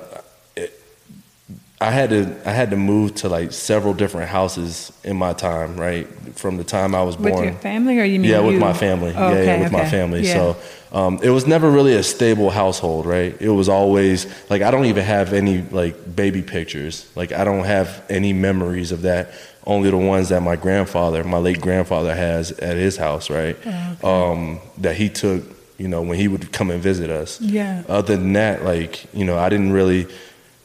[1.81, 5.77] I had to I had to move to like several different houses in my time,
[5.77, 6.07] right?
[6.35, 7.33] From the time I was born.
[7.33, 8.59] With your family, or you mean yeah, with you?
[8.59, 9.11] my family.
[9.15, 10.21] Oh, yeah, okay, yeah, with my family.
[10.21, 10.33] Yeah.
[10.33, 10.57] So
[10.91, 13.35] um, it was never really a stable household, right?
[13.41, 17.11] It was always like I don't even have any like baby pictures.
[17.15, 19.31] Like I don't have any memories of that.
[19.65, 23.57] Only the ones that my grandfather, my late grandfather, has at his house, right?
[24.03, 25.43] Oh, Um, that he took,
[25.79, 27.41] you know, when he would come and visit us.
[27.41, 27.83] Yeah.
[27.89, 30.05] Other than that, like you know, I didn't really.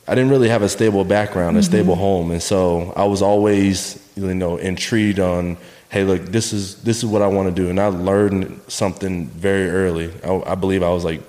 [0.08, 1.66] I didn't really have a stable background, a Mm-hmm.
[1.72, 5.56] stable home, and so I was always, you know, intrigued on,
[5.88, 9.26] hey, look, this is this is what I want to do, and I learned something
[9.26, 10.12] very early.
[10.24, 11.22] I, I believe I was like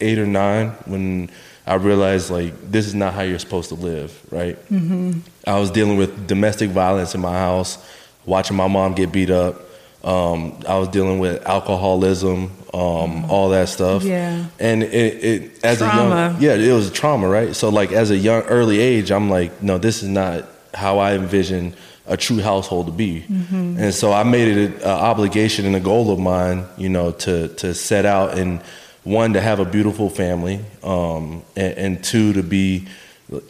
[0.00, 1.30] eight or nine when
[1.66, 4.56] I realized like this is not how you're supposed to live, right?
[4.70, 5.20] Mm-hmm.
[5.46, 7.78] I was dealing with domestic violence in my house,
[8.26, 9.60] watching my mom get beat up.
[10.04, 14.02] Um, I was dealing with alcoholism, um, all that stuff.
[14.02, 14.46] Yeah.
[14.58, 16.30] and it, it as a Trauma.
[16.32, 17.54] young yeah, it was trauma, right?
[17.54, 21.14] So like as a young early age, I'm like, no, this is not how I
[21.14, 21.74] envision
[22.06, 23.24] a true household to be.
[23.28, 27.48] And so I made it an obligation and a goal of mine, you know, to
[27.48, 28.60] to set out and
[29.04, 32.86] one to have a beautiful family, um, and, and two to be,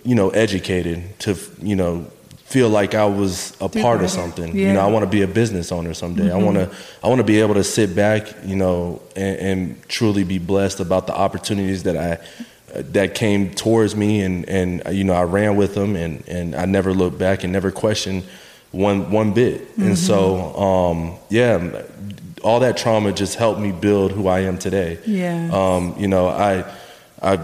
[0.04, 2.06] you know, educated to you know
[2.52, 4.54] feel like I was a part of something.
[4.54, 6.30] You know, I want to be a business owner someday.
[6.30, 6.70] I want to
[7.02, 10.80] I want to be able to sit back, you know, and, and truly be blessed
[10.80, 12.18] about the opportunities that I
[12.74, 16.66] that came towards me and and you know I ran with them and and I
[16.66, 18.22] never looked back and never questioned
[18.70, 19.76] one one bit.
[19.78, 21.82] And so um yeah,
[22.42, 24.98] all that trauma just helped me build who I am today.
[25.06, 25.50] Yeah.
[25.52, 26.64] Um you know, I
[27.22, 27.38] I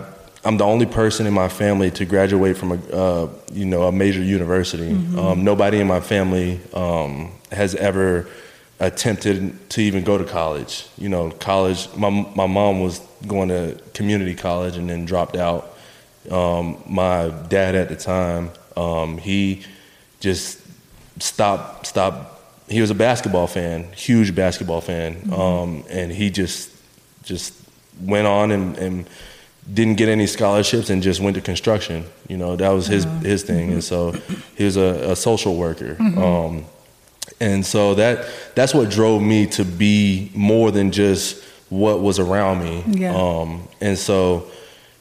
[0.45, 3.93] I'm the only person in my family to graduate from a uh, you know a
[3.93, 4.91] major university.
[5.19, 8.29] Um, nobody in my family um, has ever
[8.81, 10.87] attempted to even go to college.
[10.97, 11.89] You know, college.
[11.97, 15.77] My my mom was going to community college and then dropped out.
[16.31, 19.65] Um, my dad at the time, um, he
[20.21, 20.61] just
[21.21, 22.35] stopped stopped.
[22.69, 26.71] He was a basketball fan, huge basketball fan, um, and he just
[27.25, 27.55] just
[28.01, 29.07] went on and, and
[29.73, 32.05] didn't get any scholarships and just went to construction.
[32.29, 34.13] You know, that was his his thing, and so
[34.57, 35.97] he was a, a social worker.
[36.01, 36.65] Um,
[37.41, 42.63] and so that that's what drove me to be more than just what was around
[42.63, 42.83] me.
[42.87, 43.15] Yeah.
[43.15, 44.49] Um, and so,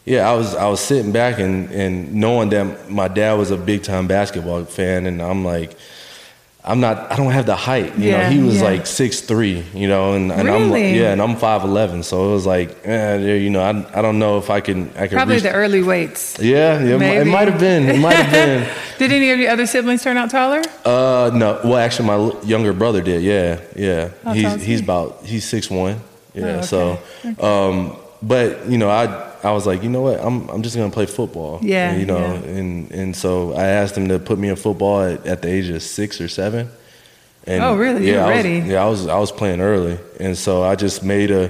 [0.06, 3.58] yeah, I was I was sitting back and and knowing that my dad was a
[3.58, 5.78] big time basketball fan, and I'm like.
[6.68, 7.10] I'm not.
[7.12, 7.98] I don't have the height.
[7.98, 8.64] You Yeah, know, he was yeah.
[8.64, 9.64] like six three.
[9.74, 12.04] You know, and, and I'm like, yeah, and I'm five eleven.
[12.04, 14.90] So it was like, eh, you know, I, I don't know if I can.
[14.98, 16.38] I can Probably reach- the early weights.
[16.40, 17.88] Yeah, yeah, it it might have been.
[17.88, 18.70] It might have been.
[19.00, 20.62] Did any of your other siblings turn out taller?
[20.84, 21.62] Uh, no.
[21.64, 23.22] Well, actually, my younger brother did.
[23.24, 24.10] Yeah, yeah.
[24.24, 26.02] How he's he's about he's six one.
[26.34, 26.44] Yeah.
[26.44, 26.62] Oh, okay.
[26.66, 27.00] So,
[27.40, 29.06] um, but you know, I
[29.48, 31.60] I was like, you know what, I'm I'm just gonna play football.
[31.62, 32.58] Yeah, You know, yeah.
[32.60, 35.70] and and so I asked him to put me in football at, at the age
[35.70, 36.70] of six or seven.
[37.46, 38.08] And Oh, really?
[38.10, 38.60] Yeah, were I was- ready.
[38.70, 41.50] yeah, I was I was playing early, and so I just made a.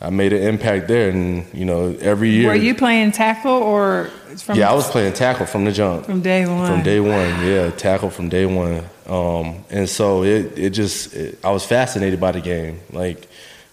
[0.00, 2.46] I made an impact there, and you know, every year.
[2.48, 4.04] Were you playing tackle or
[4.44, 6.06] from yeah, I was playing tackle from the jump.
[6.06, 6.68] from day one?
[6.70, 8.84] From day one, yeah, tackle from day one.
[9.08, 13.26] Um, and so it, it just, it, I was fascinated by the game, like,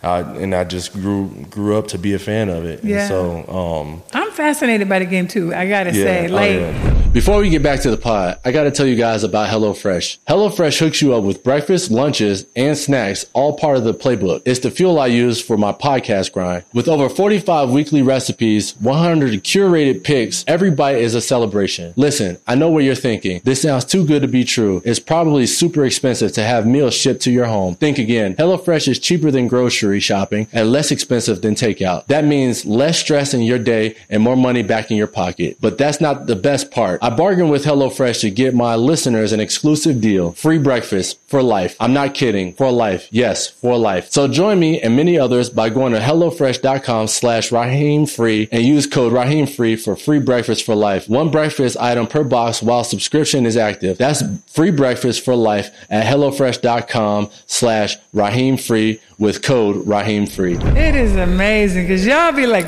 [0.06, 2.84] I, and I just grew grew up to be a fan of it.
[2.84, 3.00] Yeah.
[3.00, 5.54] And so, um, I'm fascinated by the game too.
[5.54, 7.06] I gotta yeah, say, oh, yeah.
[7.16, 10.20] Before we get back to the pod, I gotta tell you guys about HelloFresh.
[10.28, 14.42] HelloFresh hooks you up with breakfast, lunches, and snacks, all part of the playbook.
[14.46, 16.66] It's the fuel I use for my podcast grind.
[16.74, 21.94] With over 45 weekly recipes, 100 curated picks, every bite is a celebration.
[21.96, 23.40] Listen, I know what you're thinking.
[23.46, 24.82] This sounds too good to be true.
[24.84, 27.76] It's probably super expensive to have meals shipped to your home.
[27.76, 28.36] Think again.
[28.36, 29.48] HelloFresh is cheaper than
[29.96, 32.06] grocery shopping and less expensive than takeout.
[32.08, 35.58] That means less stress in your day and more money back in your pocket.
[35.62, 37.00] But that's not the best part.
[37.02, 40.34] I bargained with HelloFresh to get my listeners an exclusive deal.
[40.34, 41.76] Free breakfast for life.
[41.80, 42.54] I'm not kidding.
[42.54, 43.08] For life.
[43.12, 44.10] Yes, for life.
[44.12, 48.88] So join me and many others by going to HelloFresh.com slash Raheem Free and use
[48.88, 51.08] code Raheem Free for free breakfast for life.
[51.08, 53.98] One breakfast item per box while subscription is active.
[53.98, 60.56] That's free breakfast for life at HelloFresh.com slash Raheem Free with code Raheem Free.
[60.56, 62.66] it is amazing because y'all be like,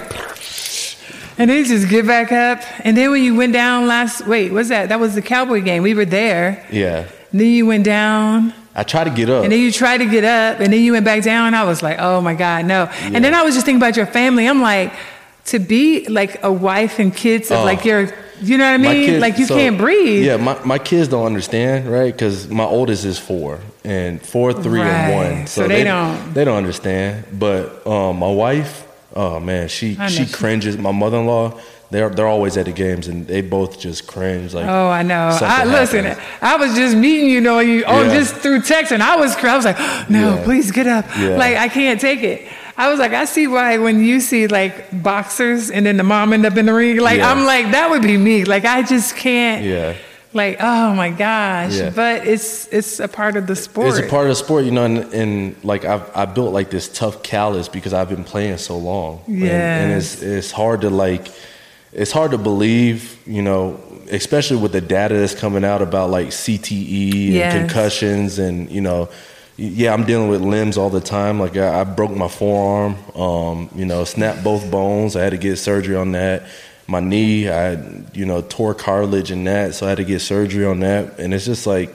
[1.40, 2.62] and then you just get back up.
[2.86, 4.90] And then when you went down last, wait, what's that?
[4.90, 5.84] That was the Cowboy game.
[5.84, 6.66] We were there.
[6.72, 7.08] yeah.
[7.32, 8.54] And then you went down.
[8.74, 9.44] I try to get up.
[9.44, 11.54] And then you tried to get up, and then you went back down.
[11.54, 12.86] I was like, oh my God, no.
[13.02, 14.48] And then I was just thinking about your family.
[14.48, 14.94] I'm like,
[15.46, 17.64] to be like a wife and kids of Oh.
[17.66, 18.08] like your,
[18.42, 19.06] you know what I mean?
[19.06, 20.24] kids- like you so, can't breathe.
[20.26, 22.14] Yeah, my, my kids don't understand, right?
[22.14, 24.90] Because my oldest is four, and four, three, Right.
[24.90, 25.48] and one.
[25.48, 27.26] So they don't- they don't understand.
[27.34, 30.78] But um, my wife, oh man, she she she- cringes.
[30.78, 31.54] My mother in law
[31.90, 34.54] they're they're always at the games, and they both just cringe.
[34.54, 35.30] Like, Oh, I know.
[35.42, 36.18] I listen.
[36.42, 38.14] I was just meeting you, know you oh, Yeah.
[38.14, 40.44] just through text, and I was, I was like, no, Yeah.
[40.44, 41.06] please get up.
[41.18, 41.38] Yeah.
[41.38, 42.46] Like I can't take it.
[42.78, 46.32] I was like, I see why when you see like boxers and then the mom
[46.34, 47.32] end up in the ring, like Yeah.
[47.32, 48.46] I'm like that would be me.
[48.46, 49.64] Like I just can't.
[49.66, 49.96] Yeah.
[50.34, 51.90] Like oh my gosh, Yeah.
[51.90, 53.88] but it's it's a part of the sport.
[53.88, 56.70] It's a part of the sport, you know, and, and like I've I built like
[56.70, 59.22] this tough callus because I've been playing so long.
[59.28, 61.30] And, and it's it's hard to like
[61.94, 63.80] it's hard to believe, you know,
[64.12, 67.54] especially with the data that's coming out about like CTE and Yes.
[67.58, 69.10] concussions and you know
[69.58, 71.40] yeah, I'm dealing with limbs all the time.
[71.40, 75.16] Like I, I broke my forearm, um, you know, snapped both bones.
[75.16, 76.44] I had to get surgery on that.
[76.86, 77.74] My knee, I,
[78.14, 81.20] you know, tore cartilage in that, so I had to get surgery on that.
[81.20, 81.94] And it's just like,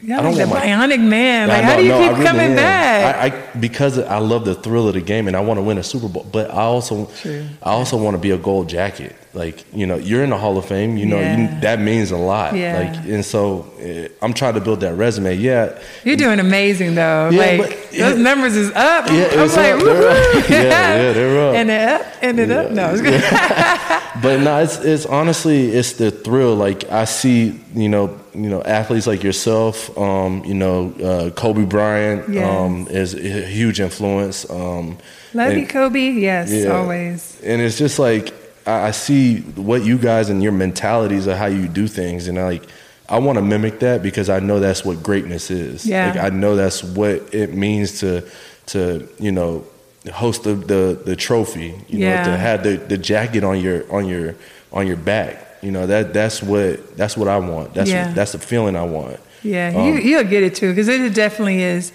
[0.00, 1.48] yeah, I don't like want my- bionic man.
[1.48, 2.56] Like how do you no, keep really coming am.
[2.56, 3.16] back?
[3.16, 5.78] I, I because I love the thrill of the game and I want to win
[5.78, 7.46] a Super Bowl, but I also True.
[7.62, 9.14] I also want to be a gold jacket.
[9.34, 10.96] Like you know, you're in the Hall of Fame.
[10.98, 11.36] You know, Yeah.
[11.54, 12.54] you, that means a lot.
[12.54, 12.78] Yeah.
[12.78, 15.34] Like and so eh, I'm trying to build that resume.
[15.36, 17.30] Yeah, You're doing amazing though.
[17.30, 18.10] Yeah, like but- yeah.
[18.10, 19.08] those numbers is up.
[19.10, 19.80] Yeah, I'm like, up.
[19.80, 20.48] They're up.
[20.50, 21.54] Yeah, yeah, they're up.
[21.54, 22.70] And it up, and it up.
[22.72, 24.22] No, it's good.
[24.22, 26.54] but no, it's it's honestly it's the thrill.
[26.54, 29.96] Like I see, you know, you know, athletes like yourself.
[29.96, 32.46] Um, you know, uh, Kobe Bryant Yes.
[32.46, 34.48] um, is a huge influence.
[34.50, 34.98] Um,
[35.32, 36.10] Love and- you, Kobe.
[36.10, 37.40] Yes, always.
[37.42, 38.34] and it's just like
[38.66, 42.38] I, I see what you guys and your mentalities of how you do things, and
[42.38, 42.64] I like
[43.08, 45.84] I want to mimic that because I know that's what greatness is.
[45.86, 46.12] Yeah.
[46.12, 48.22] Like I know that's what it means to
[48.66, 49.64] to you know
[50.12, 51.74] host the the, the trophy.
[51.88, 52.24] You Yeah.
[52.24, 54.34] know to have the, the jacket on your on your
[54.72, 55.38] on your back.
[55.62, 57.74] You know that that's what that's what I want.
[57.74, 58.12] That's Yeah.
[58.12, 59.20] that's the feeling I want.
[59.44, 61.92] Yeah, Um, you, you'll get it too, because it definitely is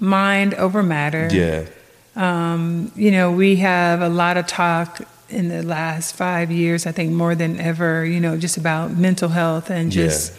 [0.00, 1.28] mind over matter.
[1.32, 1.64] Yeah.
[2.16, 6.92] Um, you know, we have a lot of talk in the last five years, I
[6.92, 10.38] think more than ever, you know, just about mental health and just Yeah.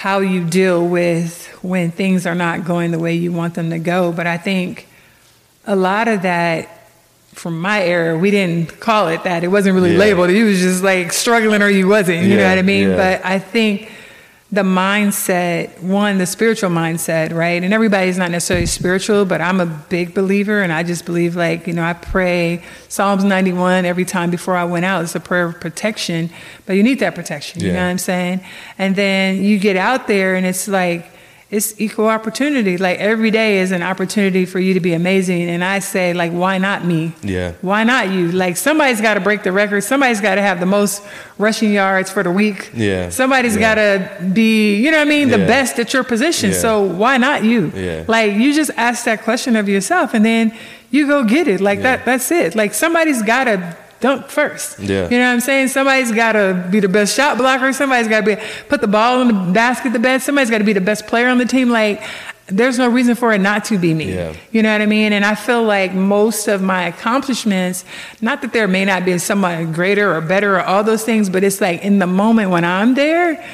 [0.00, 3.78] how you deal with when things are not going the way you want them to
[3.78, 4.12] go.
[4.12, 4.86] But I think
[5.66, 6.68] a lot of that
[7.34, 9.44] from my era, we didn't call it that.
[9.44, 9.98] It wasn't really Yeah.
[9.98, 10.30] labeled.
[10.30, 12.24] You was just like struggling or you wasn't.
[12.24, 12.90] You know what I mean?
[12.90, 12.96] yeah.
[12.96, 13.90] But I think
[14.52, 17.62] the mindset, one, the spiritual mindset, right?
[17.62, 21.68] And everybody's not necessarily spiritual, but I'm a big believer and I just believe like,
[21.68, 25.04] you know, I pray Psalms 91 every time before I went out.
[25.04, 26.30] It's a prayer of protection,
[26.66, 27.60] but you need that protection.
[27.60, 28.40] You know what I'm saying?
[28.76, 31.08] And then you get out there and it's like,
[31.50, 32.78] it's equal opportunity.
[32.78, 35.50] Like every day is an opportunity for you to be amazing.
[35.50, 37.12] And I say, like, why not me?
[37.22, 37.54] Yeah.
[37.60, 38.30] Why not you?
[38.30, 39.80] Like somebody's got to break the record.
[39.82, 41.02] Somebody's got to have the most
[41.38, 42.70] rushing yards for the week.
[42.72, 43.08] Yeah.
[43.08, 43.60] Somebody's Yeah.
[43.60, 45.46] got to be, you know what I mean, the Yeah.
[45.46, 46.50] best at your position.
[46.50, 46.56] Yeah.
[46.58, 47.72] So why not you?
[47.74, 48.04] Yeah.
[48.06, 50.52] Like you just ask that question of yourself and then
[50.92, 51.60] you go get it.
[51.60, 52.54] Like that that's it.
[52.54, 54.78] Like somebody's got to dunk first.
[54.78, 55.04] Yeah.
[55.08, 55.68] You know what I'm saying?
[55.68, 57.72] Somebody's got to be the best shot blocker.
[57.72, 60.26] Somebody's got to be put the ball in the basket the best.
[60.26, 61.70] Somebody's got to be the best player on the team.
[61.70, 62.02] Like
[62.46, 64.12] there's no reason for it not to be me.
[64.14, 64.34] Yeah.
[64.50, 65.12] You know what I mean?
[65.12, 67.84] And I feel like most of my accomplishments,
[68.20, 71.44] not that there may not be someone greater or better or all those things, but
[71.44, 73.44] it's like in the moment when I'm there,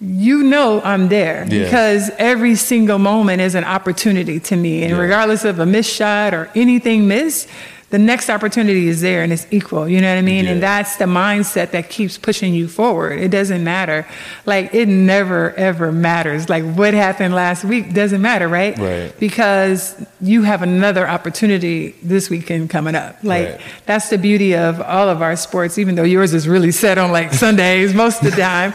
[0.00, 1.64] you know I'm there Yeah.
[1.64, 4.82] because every single moment is an opportunity to me.
[4.82, 4.98] And Yeah.
[5.00, 7.48] regardless of a missed shot or anything missed,
[7.90, 9.88] the next opportunity is there and it's equal.
[9.88, 10.46] You know what I mean?
[10.46, 13.20] And that's the mindset that keeps pushing you forward.
[13.20, 14.04] It doesn't matter.
[14.44, 16.48] Like it never ever matters.
[16.48, 18.76] Like what happened last week doesn't matter, right?
[18.76, 19.14] Right.
[19.20, 23.18] Because you have another opportunity this weekend coming up.
[23.22, 23.60] Like Right.
[23.86, 27.12] that's the beauty of all of our sports, even though yours is really set on
[27.12, 28.72] like Sundays most of the time.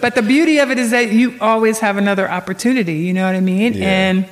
[0.00, 2.94] but the beauty of it is that you always have another opportunity.
[2.94, 3.74] You know what I mean?
[3.74, 3.84] Yeah.
[3.86, 4.26] And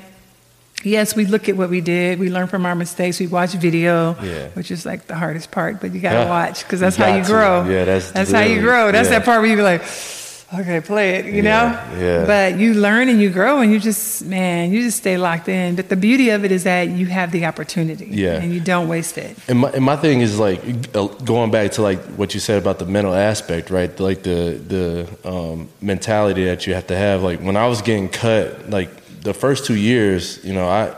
[0.85, 2.19] yes, we look at what we did.
[2.19, 3.19] We learn from our mistakes.
[3.21, 4.49] We watch video, Yeah.
[4.55, 5.81] which is like the hardest part.
[5.81, 6.29] But you gotta Yeah.
[6.31, 7.31] watch because that's You how got you to.
[7.31, 7.69] grow.
[7.69, 8.93] Yeah, that's that's how you grow.
[8.93, 9.19] That's yeah.
[9.19, 9.83] that part where you're like.
[10.55, 11.49] Okay, play it, you know?
[11.49, 12.25] Yeah, yeah.
[12.27, 15.77] But you learn and you grow and you just, man, you just stay locked in.
[15.77, 18.09] But the beauty of it is that you have the opportunity.
[18.11, 18.35] Yeah.
[18.35, 19.35] And you don't waste it.
[19.49, 20.61] And my, and my thing is like
[20.95, 23.99] uh, going back to like what you said about the mental aspect, right?
[23.99, 27.23] Like the the um, mentality that you have to have.
[27.23, 28.91] Like when I was getting cut, like
[29.23, 30.95] the first two years, you know, I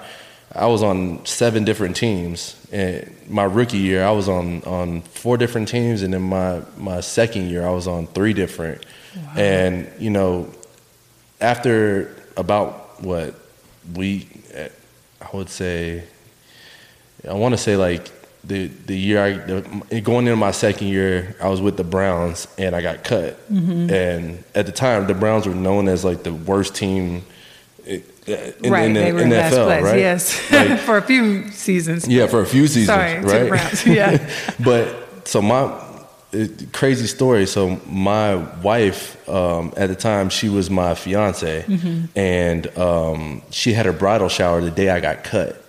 [0.53, 2.57] I was on seven different teams.
[2.73, 7.01] And my rookie year, I was on on four different teams, and then my my
[7.01, 8.85] second year, I was on three different.
[9.37, 10.51] And you know,
[11.41, 13.35] after about what
[13.95, 14.27] we,
[15.21, 16.05] I would say
[17.29, 18.11] I want to say like
[18.43, 22.47] the the year I the, going into my second year, I was with the Browns
[22.59, 23.41] and I got cut.
[23.53, 23.91] Mm-hmm.
[23.91, 27.25] And at the time, the Browns were known as like the worst team
[28.27, 28.87] in, right.
[28.87, 29.85] in the they were in NFL, last place.
[29.85, 29.99] right?
[29.99, 30.51] Yes.
[30.51, 32.09] Like, for a few seasons.
[32.09, 33.49] yeah, for a few seasons, Sorry, the right?
[33.49, 33.87] Browns.
[33.87, 34.31] Yeah.
[34.65, 35.81] but so my
[36.33, 37.47] it, crazy story.
[37.47, 41.65] So my wife um, at the time she was my fiance,
[42.17, 45.61] and um, she had her bridal shower the day I got cut.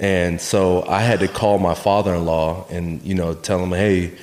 [0.00, 4.16] And so I had to call my father-in-law and you know tell him, hey,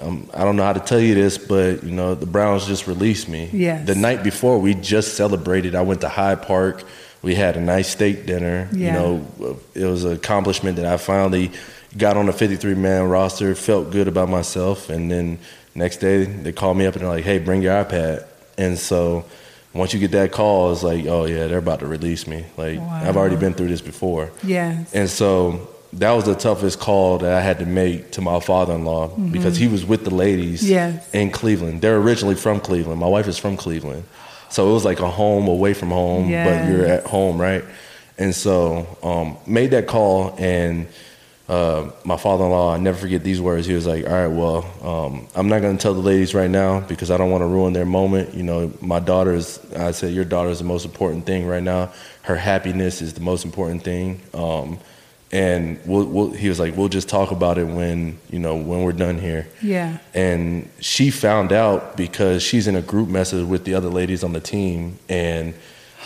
[0.00, 2.86] um, I don't know how to tell you this, but you know the Browns just
[2.86, 3.50] released me.
[3.52, 3.86] Yes.
[3.86, 5.74] The night before we just celebrated.
[5.74, 6.84] I went to Hyde Park.
[7.22, 8.68] We had a nice steak dinner.
[8.72, 8.86] Yeah.
[8.86, 11.52] You know, it was an accomplishment that I finally
[11.96, 13.54] got on a 53 man roster.
[13.54, 15.38] Felt good about myself, and then
[15.74, 18.26] next day they called me up and they're like, "Hey, bring your iPad."
[18.58, 19.24] And so
[19.72, 22.80] once you get that call, it's like, "Oh yeah, they're about to release me." Like
[22.80, 24.30] I've already been through this before.
[24.42, 24.92] Yes.
[24.92, 29.08] And so that was the toughest call that I had to make to my father-in-law
[29.30, 31.08] because he was with the ladies Yes.
[31.12, 31.82] in Cleveland.
[31.82, 32.98] They're originally from Cleveland.
[33.00, 34.04] My wife is from Cleveland.
[34.48, 37.64] So it was like a home away from home, but you're at home, right?
[38.18, 40.86] And so um, made that call and
[41.48, 43.66] uh, my father-in-law, I never forget these words.
[43.66, 46.48] He was like, "All right, well, um, I'm not going to tell the ladies right
[46.48, 48.32] now because I don't want to ruin their moment.
[48.32, 49.58] You know, my daughter's.
[49.74, 51.92] I said your daughter is the most important thing right now.
[52.22, 54.22] Her happiness is the most important thing.
[54.32, 54.78] Um,
[55.32, 58.82] and we'll, we'll, he was like, we'll just talk about it when you know when
[58.82, 59.46] we're done here.
[59.62, 59.98] Yeah.
[60.14, 64.32] And she found out because she's in a group message with the other ladies on
[64.34, 65.54] the team, and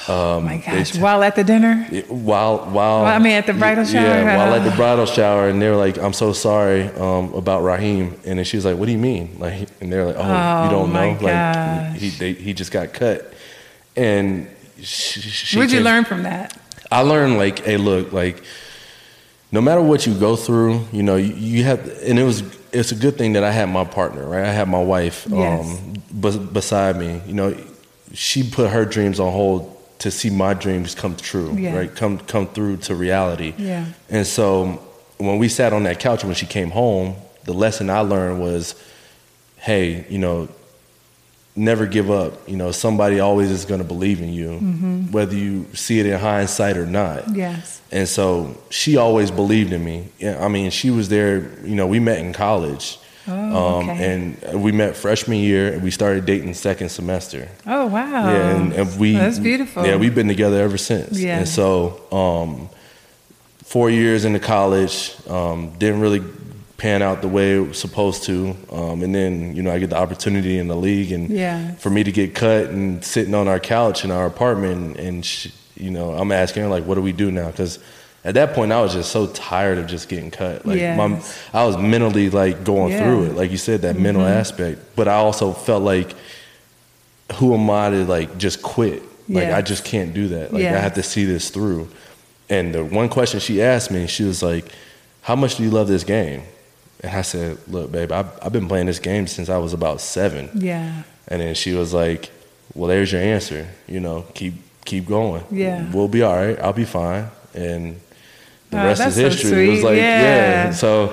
[0.09, 0.93] um, Oh my gosh.
[0.93, 1.85] t- While at the dinner?
[2.09, 4.03] while while Well, I mean, at the bridal shower?
[4.05, 7.62] yeah while at the bridal shower and they were like i'm so sorry um, about
[7.62, 10.21] raheem and then she was like what do you mean like and they're like oh,
[10.23, 13.33] Oh, you don't know like he they, he just got cut
[13.97, 16.57] and she, she What'd you learn from that?
[16.93, 18.43] I learned like, hey, look, like,
[19.53, 22.93] no matter what you go through, you know, you, you have, and it was, it's
[22.93, 24.45] a good thing that I had my partner, right?
[24.45, 25.67] I had my wife, Yes.
[25.79, 27.21] um, bes- beside me.
[27.27, 27.57] You know,
[28.13, 31.77] she put her dreams on hold to see my dreams come true, Yeah.
[31.77, 31.95] right?
[31.95, 33.55] Come, come through to reality.
[33.57, 33.87] Yeah.
[34.11, 34.83] And so
[35.19, 38.75] when we sat on that couch when she came home, the lesson I learned was,
[39.59, 40.49] hey, you know,
[41.57, 42.49] never give up.
[42.49, 45.11] You know, somebody always is going to believe in you, Mm-hmm.
[45.12, 47.35] whether you see it in hindsight or not.
[47.35, 47.81] Yes.
[47.90, 50.09] And so she always believed in me.
[50.19, 51.51] Yeah, I mean, she was there.
[51.64, 53.33] You know, we met in college, Oh,
[53.79, 54.12] um, okay.
[54.12, 57.49] and we met freshman year, and we started dating second semester.
[57.66, 58.29] Oh, wow.
[58.29, 59.85] Yeah, and, and we That's beautiful.
[59.87, 61.19] Yeah, we've been together ever since.
[61.19, 61.38] Yeah.
[61.38, 62.69] And so, um,
[63.64, 66.23] four years into college, um, didn't really
[66.77, 68.55] pan out the way it was supposed to.
[68.71, 71.73] Um, and then, you know, I get the opportunity in the league, and Yeah.
[71.77, 75.53] for me to get cut and sitting on our couch in our apartment, and she,
[75.77, 77.47] you know, I'm asking her like, what do we do now?
[77.51, 77.79] Because
[78.25, 80.67] at that point, I was just so tired of just getting cut.
[80.67, 81.21] Like, my,
[81.55, 82.99] I was mentally like going Yeah.
[83.05, 84.39] through it, like you said, that mental Mm-hmm.
[84.41, 84.81] aspect.
[84.97, 86.15] But I also felt like,
[87.35, 89.03] who am I to like just quit?
[89.29, 90.53] Like I just can't do that.
[90.53, 91.89] Like I have to see this through.
[92.49, 94.67] And the one question she asked me, she was like,
[95.23, 96.43] "How much do you love this game?"
[97.03, 100.01] And I said, "Look, babe, I've, I've been playing this game since I was about
[100.01, 100.49] seven.
[100.55, 101.03] Yeah.
[101.29, 102.31] And then she was like,
[102.75, 103.67] "Well, there's your answer.
[103.87, 104.55] You know, keep
[104.85, 105.45] keep going.
[105.51, 105.91] Yeah.
[105.93, 106.59] we'll be all right.
[106.61, 108.01] I'll be fine." And
[108.71, 109.69] the Oh, rest is so history.
[109.69, 110.71] It was like, Yeah.
[110.73, 111.13] So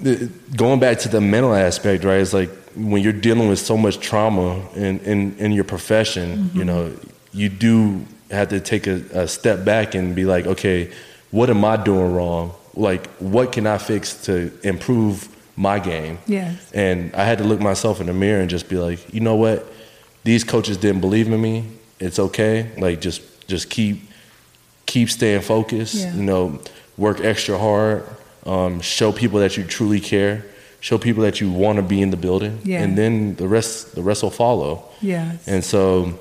[0.00, 2.20] the, going back to the mental aspect, right?
[2.20, 6.58] It's like when you're dealing with so much trauma in in, in your profession, Mm-hmm.
[6.58, 6.92] you know,
[7.32, 10.90] you do have to take a, a step back and be like, okay,
[11.30, 12.52] what am I doing wrong?
[12.76, 16.18] Like, what can I fix to improve my game?
[16.26, 16.72] Yes.
[16.72, 19.36] And I had to look myself in the mirror and just be like, you know
[19.36, 19.66] what?
[20.24, 21.64] These coaches didn't believe in me.
[22.00, 22.70] It's okay.
[22.78, 24.00] Like just just keep
[24.86, 25.94] keep staying focused.
[25.94, 26.14] Yeah.
[26.14, 26.60] You know,
[26.96, 28.04] work extra hard.
[28.46, 30.44] Um, show people that you truly care.
[30.80, 32.60] Show people that you want to be in the building.
[32.62, 32.82] Yeah.
[32.82, 34.84] And then the rest the rest will follow.
[35.00, 35.46] Yes.
[35.46, 36.18] And so,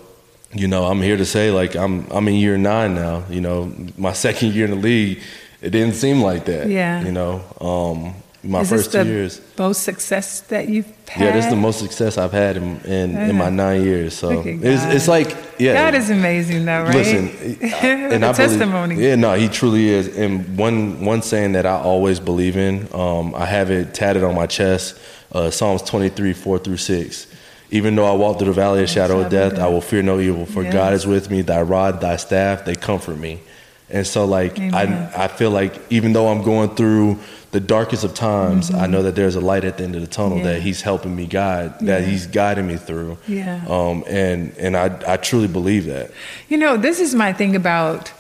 [0.54, 3.24] you know, I'm here to say like I'm I'm in year nine now.
[3.30, 5.22] You know, my second year in the league,
[5.64, 6.68] it didn't seem like that.
[6.70, 7.04] Yeah.
[7.04, 8.14] You know, um,
[8.46, 9.42] my Is first two the years.
[9.58, 11.24] most success that you've had?
[11.24, 14.14] Yeah, this is the most success I've had in in, in my nine years.
[14.14, 15.76] So it's it's like yeah.
[15.76, 16.96] God is amazing, though, right?
[16.96, 17.30] Listen,
[17.62, 18.96] and a I believe- testimony.
[18.96, 20.06] yeah, no, he truly is.
[20.18, 24.36] And one one saying that I always believe in, um, I have it tatted on
[24.36, 25.00] my chest,
[25.32, 27.28] uh, Psalms twenty three four through six.
[27.72, 30.20] Even though I walk through the valley of shadow of death, I will fear no
[30.20, 30.74] evil, for Yes.
[30.74, 31.42] God is with me.
[31.42, 33.40] Thy rod, thy staff, they comfort me.
[33.90, 34.74] And so, like, Amen.
[35.16, 37.20] I I feel like even though I'm going through
[37.52, 40.08] the darkest of times, I know that there's a light at the end of the
[40.08, 40.48] tunnel Mm-hmm.
[40.48, 40.54] Yeah.
[40.54, 42.08] that He's helping me guide, that Yeah.
[42.08, 43.18] He's guiding me through.
[43.28, 43.64] Yeah.
[43.68, 46.10] Um, and and I I truly believe that.
[46.50, 48.12] You know, this is my thing about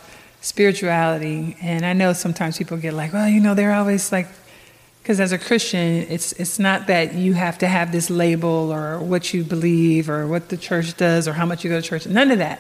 [0.42, 4.28] spirituality, and I know sometimes people get like, well, you know, they're always like,
[5.02, 9.00] because as a Christian, it's it's not that you have to have this label or
[9.00, 12.06] what you believe or what the church does or how much you go to church.
[12.06, 12.60] None of that.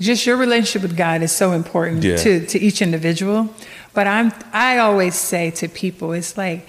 [0.00, 2.16] Just your relationship with God is so important Yeah.
[2.16, 3.48] to to each individual.
[3.94, 6.66] But I'm I always say to people, it's like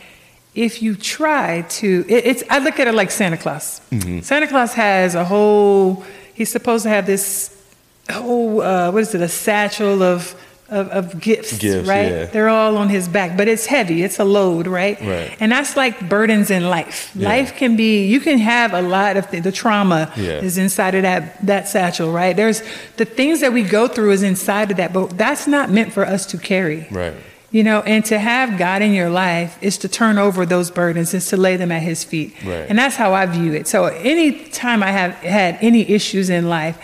[0.55, 3.81] if you try to, it, it's I look at it like Santa Claus.
[3.91, 4.21] Mm-hmm.
[4.21, 6.03] Santa Claus has a whole.
[6.33, 7.51] He's supposed to have this
[8.09, 9.21] whole uh, what is it?
[9.21, 10.33] A satchel of
[10.69, 12.11] of, of gifts, Gifts, right?
[12.11, 12.25] yeah.
[12.25, 14.03] They're all on his back, but it's heavy.
[14.03, 14.99] It's a load, right?
[14.99, 15.35] Right.
[15.39, 17.11] And that's like burdens in life.
[17.15, 17.29] Yeah.
[17.29, 18.05] Life can be.
[18.05, 20.41] You can have a lot of th- the trauma Yeah.
[20.41, 22.35] is inside of that that satchel, right?
[22.35, 22.61] There's
[22.97, 26.05] the things that we go through is inside of that, but that's not meant for
[26.05, 26.87] us to carry.
[26.91, 27.13] Right.
[27.49, 31.13] You know, and to have God in your life is to turn over those burdens,
[31.13, 32.35] is to lay them at His feet.
[32.43, 32.65] Right.
[32.69, 33.69] And that's how I view it.
[33.69, 36.77] So anytime I have had any issues in life,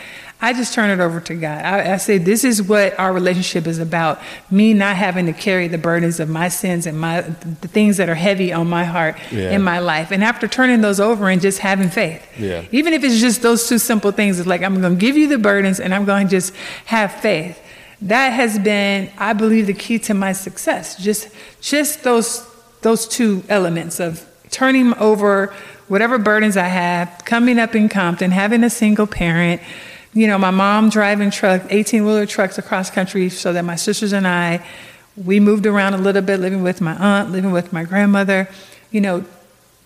[0.43, 1.63] I just turn it over to God.
[1.63, 4.19] I, I say, this is what our relationship is about.
[4.51, 8.09] Me not having to carry the burdens of my sins and my the things that
[8.09, 9.51] are heavy on my heart Yeah.
[9.51, 10.11] in my life.
[10.11, 12.21] And after turning those over and just having faith.
[12.37, 12.65] Yeah.
[12.73, 15.29] Even if it's just those two simple things, it's like I'm going to give you
[15.29, 16.53] the burdens and I'm going to just
[16.85, 17.57] have faith.
[18.01, 20.97] That has been, I believe, the key to my success.
[21.01, 21.29] Just,
[21.61, 22.45] just those,
[22.81, 25.53] those two elements of turning over
[25.87, 29.61] whatever burdens I have, coming up in Compton, having a single parent.
[30.13, 34.13] You know, my mom driving truck, 18 wheeler trucks across country, so that my sisters
[34.13, 34.65] and I,
[35.17, 38.47] we moved around a little bit, living with my aunt, living with my grandmother.
[38.91, 39.25] You know,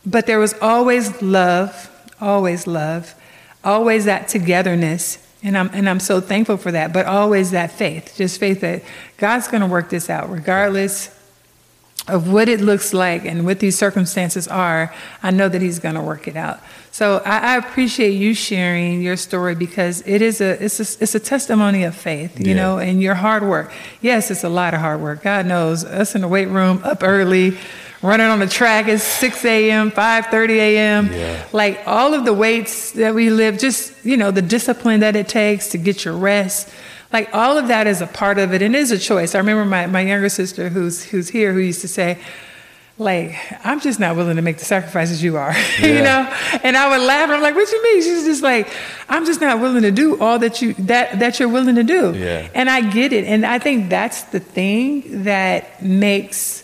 [0.05, 3.15] but there was always love, always love,
[3.63, 5.23] always that togetherness.
[5.43, 8.83] And I'm, and I'm so thankful for that, but always that faith, just faith that
[9.17, 11.16] God's going to work this out, regardless
[12.07, 14.93] of what it looks like and what these circumstances are.
[15.21, 16.59] I know that He's going to work it out.
[16.91, 21.15] So I, I appreciate you sharing your story because it is a it's a, it's
[21.15, 22.55] a testimony of faith, you Yeah.
[22.55, 23.71] know, and your hard work.
[24.01, 25.21] Yes, it's a lot of hard work.
[25.23, 27.57] God knows us in the weight room, up early,
[28.01, 31.09] running on the track at 6 a.m., 5:30 a.m.
[31.13, 31.43] Yeah.
[31.51, 35.27] Like all of the weights that we live, just you know, the discipline that it
[35.27, 36.69] takes to get your rest.
[37.13, 39.33] Like all of that is a part of it, and is a choice.
[39.35, 42.17] I remember my, my younger sister, who's who's here, who used to say,
[42.99, 46.29] like, I'm just not willing to make the sacrifices you are, you know.
[46.63, 47.25] And I would laugh.
[47.29, 48.01] And I'm like, what you mean?
[48.01, 48.67] She's just like,
[49.07, 52.13] I'm just not willing to do all that you that that you're willing to do.
[52.13, 52.49] Yeah.
[52.53, 56.63] And I get it, and I think that's the thing that makes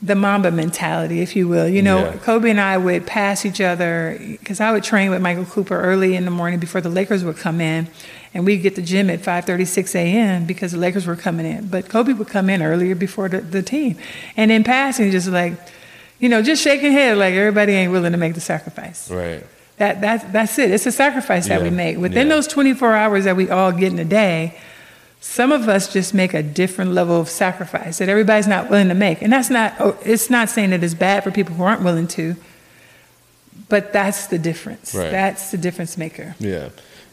[0.00, 1.68] the Mamba mentality, if you will.
[1.68, 2.16] You know, Yeah.
[2.18, 6.14] Kobe and I would pass each other because I would train with Michael Cooper early
[6.16, 7.88] in the morning before the Lakers would come in,
[8.34, 10.44] and we'd get to gym at 5:36 a.m.
[10.46, 11.68] because the Lakers were coming in.
[11.68, 13.96] But Kobe would come in earlier before the, the team,
[14.36, 15.54] and in passing, just like,
[16.18, 19.10] you know, just shaking head like everybody ain't willing to make the sacrifice.
[19.10, 19.44] Right.
[19.78, 20.70] That that that's it.
[20.72, 22.34] It's a sacrifice that we make within Yeah.
[22.34, 24.58] those 24 hours that we all get in a day.
[25.20, 28.94] Some of us just make a different level of sacrifice that everybody's not willing to
[28.94, 29.74] make, and that's not.
[29.80, 32.36] oh, It's not saying that it's bad for people who aren't willing to,
[33.68, 34.94] but that's the difference.
[34.94, 35.10] Right.
[35.10, 36.34] That's the difference maker.
[36.38, 36.68] Yeah,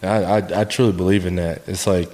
[0.05, 1.67] I, I I truly believe in that.
[1.67, 2.09] It's like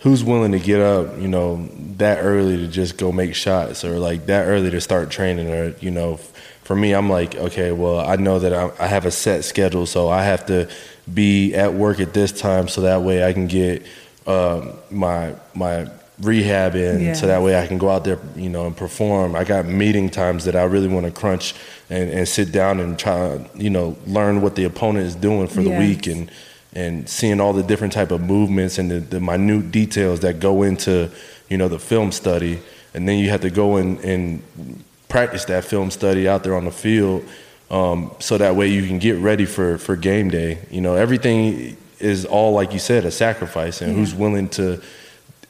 [0.00, 3.98] who's willing to get up, you know, that early to just go make shots, or
[3.98, 6.16] like that early to start training, or you know,
[6.64, 9.86] for me, I'm like, okay, well, I know that I, I have a set schedule,
[9.86, 10.68] so I have to
[11.12, 13.84] be at work at this time, so that way I can get
[14.26, 15.88] um, my my
[16.20, 17.12] rehab in, Yeah.
[17.14, 19.34] so that way I can go out there, you know, and perform.
[19.34, 21.54] I got meeting times that I really want to crunch
[21.90, 25.62] and, and sit down and try, you know, learn what the opponent is doing for
[25.62, 26.30] the week and
[26.74, 30.62] and seeing all the different type of movements and the, the minute details that go
[30.62, 31.10] into
[31.48, 32.60] you know the film study.
[32.94, 34.42] And then you have to go and, and
[35.08, 37.24] practice that film study out there on the field
[37.70, 40.58] um, so that way you can get ready for, for game day.
[40.70, 43.98] You know everything is all like you said a sacrifice and Yeah.
[43.98, 44.82] who's willing to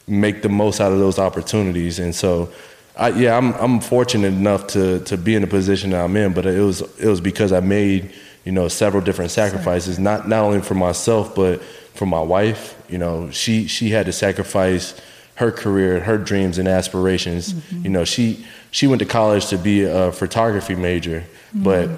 [0.06, 1.98] make the most out of those opportunities.
[1.98, 2.50] And so
[2.96, 6.32] I, yeah I'm, I'm fortunate enough to, to be in the position that I'm in
[6.34, 8.12] but it was it was because I made
[8.44, 11.62] you know several different sacrifices not not only for myself but
[11.94, 13.30] for my wife you know.
[13.30, 14.94] She she had to sacrifice
[15.36, 17.54] her career her dreams and aspirations.
[17.72, 21.24] You know she she went to college to be a photography major
[21.54, 21.88] but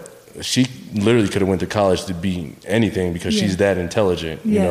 [0.43, 4.55] she literally could have went to college to be anything because she's that intelligent you
[4.55, 4.65] Yes.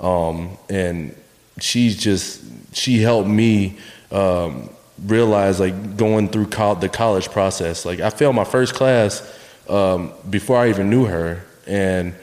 [0.00, 1.14] know um, and
[1.60, 2.42] she's just
[2.74, 3.76] she helped me
[4.12, 4.68] um,
[5.06, 7.84] realize like going through col- the college process.
[7.84, 9.22] Like i failed my first class
[9.68, 12.14] um, before i even knew her and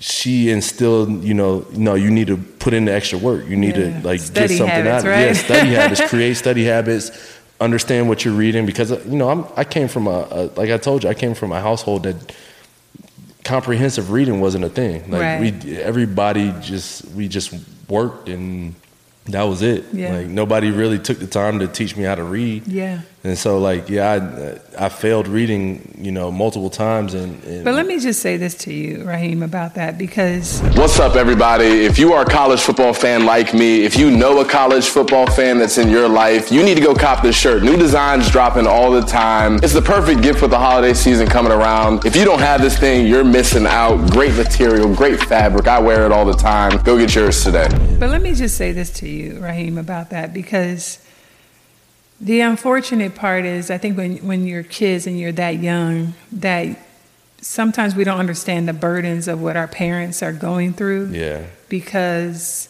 [0.00, 3.76] she instilled you know no you need to put in the extra work you need
[3.76, 4.00] Yeah.
[4.00, 5.20] to like Study get something habits, out of right?
[5.22, 5.26] It.
[5.26, 7.10] Yeah study habits create study habits
[7.60, 10.78] understand what you're reading because you know I'm, i came from a, a like i
[10.78, 12.16] told you i came from a household that
[13.44, 15.40] comprehensive reading wasn't a thing like Right.
[15.64, 17.54] we everybody just we just
[17.88, 18.74] worked and
[19.26, 20.12] that was it Yeah.
[20.18, 23.00] like nobody really took the time to teach me how to read Yeah.
[23.24, 27.14] And so, like, yeah, I, I failed reading, you know, multiple times.
[27.14, 31.00] And, and But let me just say this to you, Raheem, about that because What's
[31.00, 31.66] up, everybody?
[31.66, 35.26] If you are a college football fan like me, if you know a college football
[35.26, 37.64] fan that's in your life, you need to go cop this shirt.
[37.64, 39.56] New designs dropping all the time.
[39.64, 42.06] It's the perfect gift for the holiday season coming around.
[42.06, 44.12] If you don't have this thing, you're missing out.
[44.12, 45.66] Great material, great fabric.
[45.66, 46.80] I wear it all the time.
[46.84, 47.68] Go get yours today.
[47.98, 51.00] But let me just say this to you, Raheem, about that because
[52.20, 56.78] the unfortunate part is I think when, when you're kids and you're that young, that
[57.40, 62.68] sometimes we don't understand the burdens of what our parents are going through yeah, because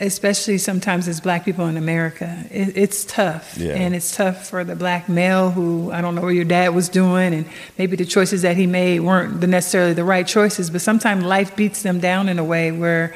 [0.00, 3.58] especially sometimes as black people in America, it, it's tough.
[3.58, 3.74] Yeah.
[3.74, 6.88] And it's tough for the black male who, I don't know what your dad was
[6.88, 7.46] doing, and
[7.76, 11.82] maybe the choices that he made weren't necessarily the right choices, but sometimes life beats
[11.82, 13.14] them down in a way where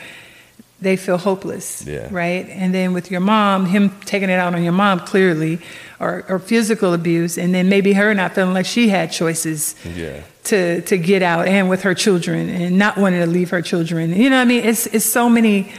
[0.84, 2.06] they feel hopeless, Yeah.
[2.10, 2.48] right?
[2.50, 5.58] And then with your mom, him taking it out on your mom clearly,
[5.98, 10.20] or, or physical abuse, and then maybe her not feeling like she had choices yeah,
[10.44, 14.14] to to get out and with her children and not wanting to leave her children.
[14.14, 14.64] You know what I mean?
[14.64, 15.72] It's it's so many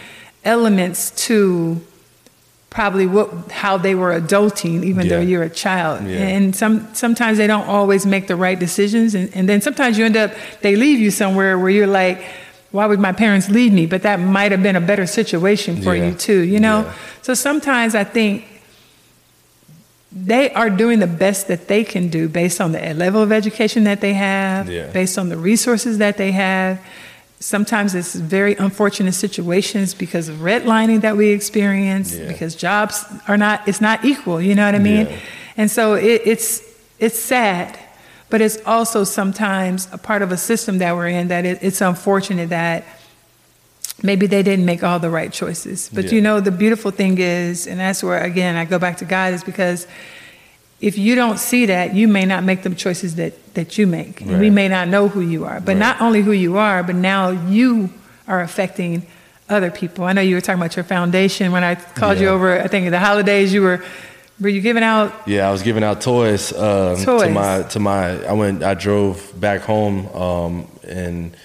[0.44, 1.80] elements to
[2.70, 6.06] probably what how they were adulting even though you're a child.
[6.08, 6.18] Yeah.
[6.36, 10.04] And some sometimes they don't always make the right decisions and, and then sometimes you
[10.06, 10.32] end up
[10.62, 12.22] they leave you somewhere where you're like
[12.76, 13.86] why would my parents leave me?
[13.86, 16.08] But that might have been a better situation for Yeah.
[16.10, 16.80] you too, you know?
[16.82, 16.94] Yeah.
[17.22, 18.44] So sometimes I think
[20.12, 23.84] they are doing the best that they can do based on the level of education
[23.86, 24.88] that they have, Yeah.
[24.94, 26.80] based on the resources that they have.
[27.40, 32.28] Sometimes it's very unfortunate situations because of redlining that we experience, Yeah.
[32.28, 35.08] because jobs are not, it's not equal, you know what I mean?
[35.08, 35.16] Yeah.
[35.58, 36.62] And so it, it's,
[37.00, 37.78] it's sad,
[38.30, 41.82] but it's also sometimes a part of a system that we're in that it, it's
[41.82, 42.84] unfortunate that
[44.04, 45.90] maybe they didn't make all the right choices.
[45.94, 46.12] But Yeah.
[46.16, 49.34] you know, the beautiful thing is, and that's where again I go back to God,
[49.34, 49.88] is because
[50.82, 54.20] if you don't see that, you may not make the choices that that you make,
[54.22, 55.62] and we may not know who you are.
[55.62, 55.78] But Right.
[55.78, 57.90] not only who you are, but now you
[58.28, 59.04] are affecting
[59.48, 60.04] other people.
[60.04, 62.60] I know you were talking about your foundation when I called you over.
[62.62, 63.82] I think the holidays you were
[64.40, 65.48] were you giving out yeah.
[65.48, 68.26] I was giving out toys, um, to my to my.
[68.26, 68.64] I went.
[68.64, 71.36] I drove back home, um, and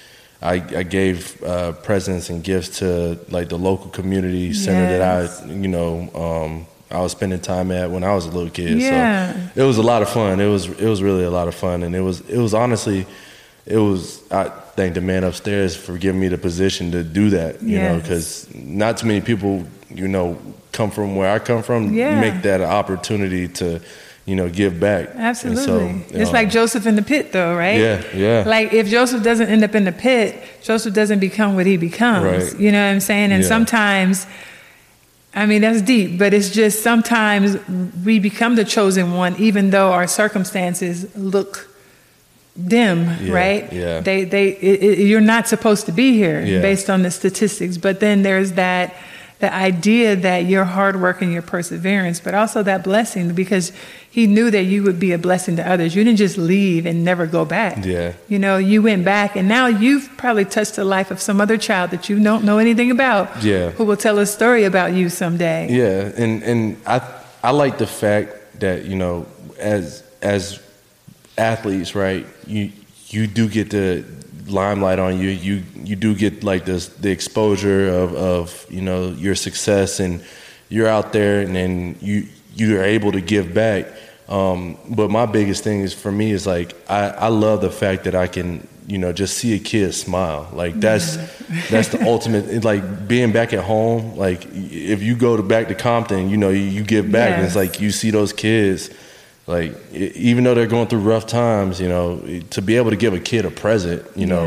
[0.43, 5.41] I, I gave uh, presents and gifts to like the local community center Yes.
[5.41, 8.51] that I, you know, um, I was spending time at when I was a little
[8.51, 8.80] kid.
[8.80, 9.34] Yeah.
[9.55, 10.41] So it was a lot of fun.
[10.41, 13.07] It was it was really a lot of fun, and it was it was honestly,
[13.66, 14.20] it was.
[14.32, 17.62] I thank the man upstairs for giving me the position to do that.
[17.62, 19.64] You know, because not too many people,
[19.95, 20.38] you know,
[20.72, 22.20] come from where I come from, Yeah.
[22.20, 23.80] make that an opportunity to,
[24.26, 25.09] you know, give back.
[25.16, 25.64] Absolutely.
[25.64, 27.78] so, it's um, like Joseph in the pit, though, right?
[27.80, 28.45] Yeah, yeah.
[28.47, 32.53] Like if Joseph doesn't end up in the pit, Joseph doesn't become what he becomes.
[32.53, 32.61] Right.
[32.61, 33.32] You know what I'm saying?
[33.32, 33.49] And Yeah.
[33.49, 34.26] sometimes,
[35.34, 37.57] I mean, that's deep, but it's just sometimes
[38.05, 41.68] we become the chosen one, even though our circumstances look
[42.66, 43.72] dim, Yeah, right?
[43.72, 44.01] yeah.
[44.01, 46.61] They, they, it, it, you're not supposed to be here Yeah.
[46.61, 47.78] based on the statistics.
[47.78, 48.95] But then there's that,
[49.41, 53.72] the idea that your hard work and your perseverance, but also that blessing, because
[54.11, 55.95] he knew that you would be a blessing to others.
[55.97, 57.84] You didn't just leave and never go back.
[57.84, 58.12] Yeah.
[58.28, 61.57] You know, you went back, and now you've probably touched the life of some other
[61.57, 63.43] child that you don't know anything about.
[63.43, 63.70] Yeah.
[63.70, 65.68] Who will tell a story about you someday.
[65.70, 67.01] Yeah, and and I
[67.43, 69.26] I like the fact that you know
[69.59, 70.61] as as
[71.38, 72.26] athletes, right?
[72.47, 72.72] You
[73.09, 74.05] you do get the
[74.51, 75.29] limelight on you.
[75.29, 80.23] You you do get like this the exposure of of you know your success, and
[80.69, 83.87] you're out there, and then you you are able to give back.
[84.29, 88.05] Um, but my biggest thing is for me is like I, I love the fact
[88.05, 91.17] that I can you know just see a kid smile like that's
[91.69, 95.69] that's the ultimate it's like being back at home like if you go to back
[95.69, 98.91] to Compton you know you, you give back and it's like you see those kids
[99.51, 102.21] like even though they're going through rough times you know
[102.51, 104.47] to be able to give a kid a present you know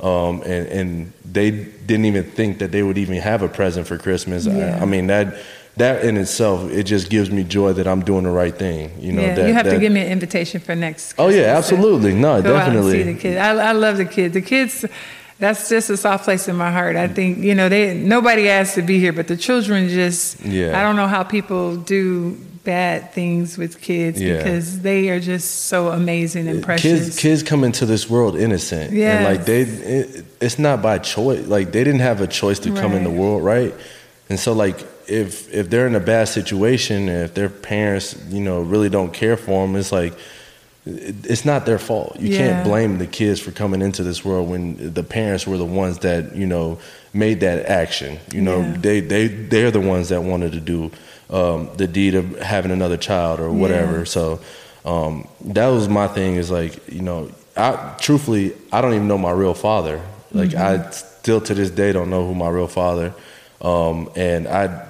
[0.00, 3.96] um, and and they didn't even think that they would even have a present for
[3.96, 4.78] Christmas Yeah.
[4.78, 5.26] I, I mean that
[5.76, 9.12] that in itself it just gives me joy that I'm doing the right thing you
[9.12, 11.14] know yeah, that, you have to give me an invitation for next.
[11.18, 13.36] oh yeah absolutely no Go definitely out and see the kids.
[13.36, 14.34] I, I love the kids.
[14.34, 14.84] The kids.
[15.38, 16.96] That's just a soft place in my heart.
[16.96, 17.94] I think you know they.
[17.94, 20.38] Nobody asked to be here, but the children just.
[20.44, 20.78] Yeah.
[20.78, 24.36] I don't know how people do bad things with kids Yeah.
[24.38, 27.04] because they are just so amazing and precious.
[27.04, 31.46] Kids, kids come into this world innocent, and like they, it, it's not by choice.
[31.46, 33.74] Like they didn't have a choice to come in the world, right?
[34.28, 38.60] And so, like if if they're in a bad situation, if their parents, you know,
[38.60, 40.14] really don't care for them, it's like
[40.86, 42.16] it's not their fault.
[42.18, 42.38] You Yeah.
[42.38, 45.98] can't blame the kids for coming into this world when the parents were the ones
[45.98, 46.78] that you know
[47.12, 48.18] made that action.
[48.32, 48.76] You know, Yeah.
[48.80, 50.90] they they they're the ones that wanted to do
[51.30, 53.98] um, the deed of having another child or whatever.
[53.98, 54.04] Yeah.
[54.04, 54.40] So
[54.84, 56.36] um, that was my thing.
[56.36, 60.00] Is like you know, I truthfully I don't even know my real father.
[60.32, 60.86] Like Mm-hmm.
[60.86, 63.12] I still to this day don't know who my real father,
[63.60, 64.86] um, and I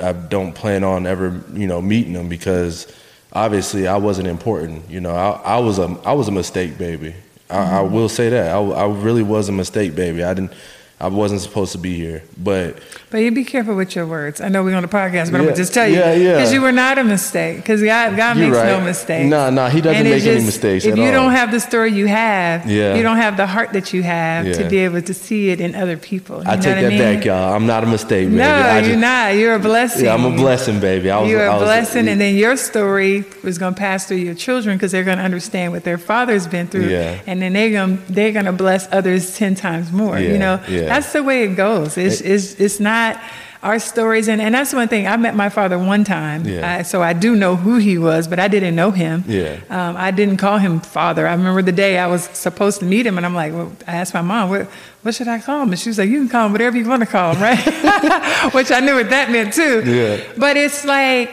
[0.00, 2.92] I don't plan on ever you know meeting him because
[3.32, 4.88] obviously I wasn't important.
[4.90, 7.14] You know, I, I was a I was a mistake baby.
[7.50, 10.24] I, I will say that I, I really was a mistake baby.
[10.24, 10.52] I didn't.
[11.00, 12.76] I wasn't supposed to be here, but
[13.10, 14.40] But you be careful with your words.
[14.40, 16.34] I know we're on the podcast, but I'm Yeah, gonna just tell you, yeah, yeah.
[16.34, 17.58] because you were not a mistake.
[17.58, 18.82] Because God, God You're makes no right.
[18.84, 19.30] mistakes.
[19.30, 21.12] Nah, nah, He doesn't make it's any just- mistakes If you all.
[21.12, 22.96] don't have the story you have, Yeah.
[22.96, 25.76] you don't have the heart that you have to be able to see it in
[25.76, 26.42] other people.
[26.42, 26.98] You I know take what that I mean?
[27.16, 27.54] back, y'all.
[27.54, 28.36] I'm not a mistake baby.
[28.38, 29.34] No, I you're not.
[29.36, 30.04] You're a blessing.
[30.06, 31.10] Yeah, I'm a blessing, baby.
[31.12, 34.16] I was, You're a was- blessing, and then your story was going to pass through
[34.16, 37.14] your children because they're going to understand what their father's been through, Yeah.
[37.28, 40.18] and then they're going to they're to bless others ten times more.
[40.18, 40.87] Yeah, You know, yeah.
[40.88, 41.96] That's the way it goes.
[41.96, 43.20] It's it's, it's not
[43.60, 45.08] our stories, and, and that's one thing.
[45.08, 46.76] I met my father one time, Yeah.
[46.78, 49.24] I, so I do know who he was, but I didn't know him.
[49.26, 49.58] Yeah.
[49.68, 51.26] Um, I didn't call him father.
[51.26, 53.96] I remember the day I was supposed to meet him, and I'm like, well, I
[53.96, 54.66] asked my mom, what,
[55.02, 55.70] what should I call him?
[55.70, 57.58] And she was like, you can call him whatever you want to call him, right?
[58.54, 59.82] Which I knew what that meant too.
[59.84, 60.22] Yeah.
[60.36, 61.28] But it's like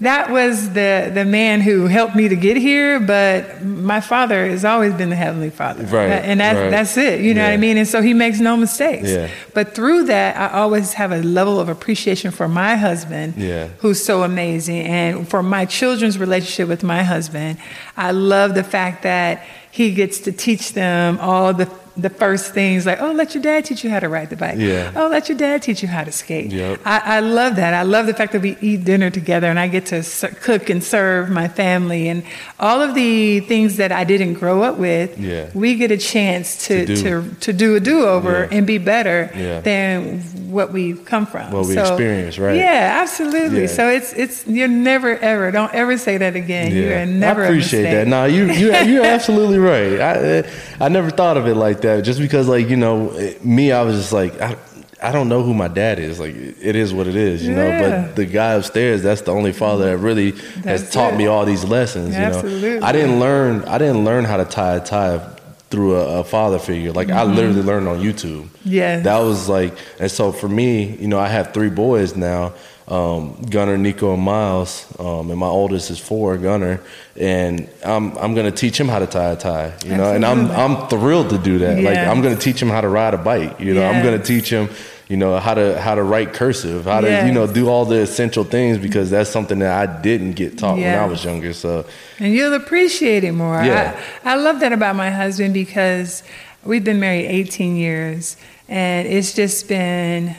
[0.00, 3.00] that was the the man who helped me to get here.
[3.00, 6.70] But my father has always been the heavenly Father, Right, And that's right.
[6.70, 7.20] that's it.
[7.22, 7.78] You know what I mean?
[7.78, 9.08] And so he makes no mistakes.
[9.08, 9.28] Yeah.
[9.54, 13.68] But through that, I always have a level of appreciation for my husband, Yeah.
[13.78, 17.56] who's so amazing, and for my children's relationship with my husband.
[17.96, 22.84] I love the fact that he gets to teach them all the the first things
[22.84, 24.58] like, oh, let your dad teach you how to ride the bike.
[24.58, 24.92] Yeah.
[24.94, 26.52] Oh, let your dad teach you how to skate.
[26.52, 26.80] Yep.
[26.84, 27.72] I, I love that.
[27.72, 30.02] I love the fact that we eat dinner together and I get to
[30.42, 32.22] cook and serve my family and
[32.60, 35.18] all of the things that I didn't grow up with.
[35.18, 35.48] Yeah.
[35.54, 37.02] We get a chance to To do.
[37.02, 38.56] to, to do a do over Yeah.
[38.58, 39.60] and be better Yeah.
[39.62, 40.20] than
[40.52, 41.50] what we've come from.
[41.50, 42.56] What we experienced, right.
[42.56, 43.62] Yeah, absolutely.
[43.62, 43.66] Yeah.
[43.78, 46.74] So it's it's you're never ever don't ever say that again.
[46.74, 48.06] You're never I appreciate that.
[48.06, 49.98] No, you you you're absolutely right.
[50.00, 50.44] I
[50.78, 51.85] I never thought of it like that.
[52.00, 53.10] Just because, like you know,
[53.42, 54.40] me, I was just like.
[54.40, 54.56] I,
[55.02, 56.18] I don't know who my dad is.
[56.18, 57.68] Like it is what it is, you know.
[57.78, 60.30] But the guy upstairs, that's the only father that really
[60.64, 61.16] has taught it.
[61.18, 62.14] me all these lessons.
[62.14, 62.80] You Absolutely.
[62.80, 63.62] know, I didn't learn.
[63.64, 65.36] I didn't learn how to tie a tie
[65.70, 66.92] through a, a father figure.
[66.92, 68.48] Like I literally learned on YouTube.
[68.64, 69.02] Mm-hmm.
[69.02, 72.54] That was like, and so for me, you know, I have three boys now.
[72.88, 76.80] Um, Gunner, Nico, and Miles, um, and my oldest is four, Gunner,
[77.16, 80.48] and I'm I'm gonna teach him how to tie a tie, you know, and I'm
[80.52, 81.82] I'm thrilled to do that.
[81.82, 84.50] Like I'm gonna teach him how to ride a bike, you know, I'm gonna teach
[84.50, 84.68] him,
[85.08, 87.96] you know, how to how to write cursive, how to you know do all the
[87.96, 91.54] essential things because that's something that I didn't get taught when I was younger.
[91.54, 91.86] So
[92.20, 93.64] And you'll appreciate it more.
[93.64, 94.00] Yeah.
[94.24, 96.22] I, I love that about my husband because
[96.64, 98.36] we've been married 18 years
[98.68, 100.36] and it's just been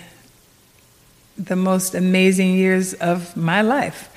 [1.38, 4.10] the most amazing years of my life.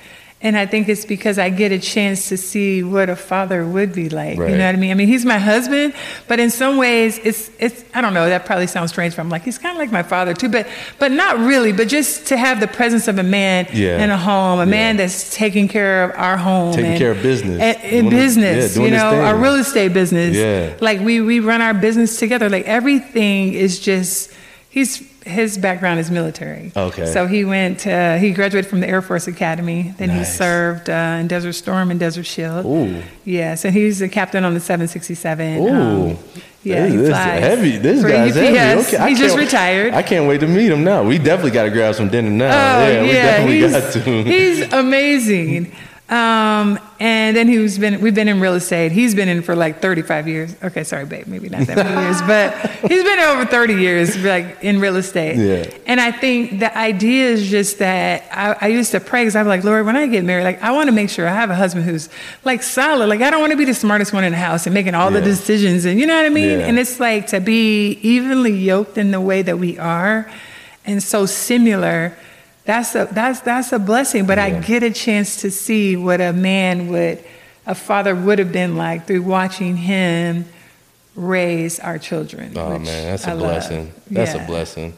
[0.43, 3.93] And I think it's because I get a chance to see what a father would
[3.93, 4.39] be like.
[4.39, 4.89] You know what I mean?
[4.89, 5.93] I mean, he's my husband,
[6.27, 7.83] but in some ways, it's it's.
[7.93, 8.27] I don't know.
[8.27, 9.15] That probably sounds strange.
[9.15, 10.67] But I'm like, he's kind of like my father too, but
[10.97, 11.73] but not really.
[11.73, 14.03] But just to have the presence of a man Yeah.
[14.03, 14.71] in a home, a Yeah.
[14.71, 17.61] man that's taking care of our home, Taking and- care of business.
[17.61, 20.35] and- his- business, yeah, you know, our real estate business.
[20.35, 20.71] Yeah.
[20.81, 22.49] Like we we run our business together.
[22.49, 24.31] Like everything is just
[24.71, 26.71] he's his background is military.
[26.75, 27.05] Okay.
[27.05, 29.93] So he went uh, he graduated from the Air Force Academy.
[29.97, 32.65] Then he served uh, in Desert Storm and Desert Shield.
[32.65, 33.01] Ooh.
[33.25, 33.55] Yeah.
[33.55, 35.57] So he's a captain on the 767.
[35.57, 35.69] Ooh.
[35.69, 36.17] Um,
[36.63, 37.77] yeah, This- he this flies heavy.
[37.77, 38.35] This guy's UPS.
[38.37, 38.81] heavy.
[38.87, 39.93] Okay, I he just retired.
[39.95, 41.03] I can't wait to meet him now.
[41.03, 42.45] We definitely got to grab some dinner now.
[42.79, 44.23] Oh yeah, we definitely got to.
[44.23, 45.71] he's amazing.
[46.11, 48.91] Um, and then he's been we've been in real estate.
[48.91, 50.53] He's been in for like 35 years.
[50.61, 54.61] Okay, sorry, babe, maybe not that many years, but he's been over 30 years like
[54.61, 55.37] in real estate.
[55.37, 55.73] Yeah.
[55.87, 59.47] And I think the idea is just that I, I used to pray because I'm
[59.47, 61.55] like, Lord, when I get married, like I want to make sure I have a
[61.55, 62.09] husband who's
[62.43, 63.07] like solid.
[63.07, 65.11] Like I don't want to be the smartest one in the house and making all
[65.11, 66.59] the decisions and you know what I mean.
[66.59, 66.67] Yeah.
[66.67, 70.29] And it's like to be evenly yoked in the way that we are,
[70.85, 72.17] and so similar.
[72.65, 74.25] That's a that's that's a blessing.
[74.25, 77.23] But I get a chance to see what a man would,
[77.65, 80.45] a father would have been like through watching him
[81.15, 82.53] raise our children.
[82.57, 83.41] Oh man, that's a I love.
[83.41, 83.91] blessing.
[84.09, 84.43] That's Yeah.
[84.43, 84.93] a blessing.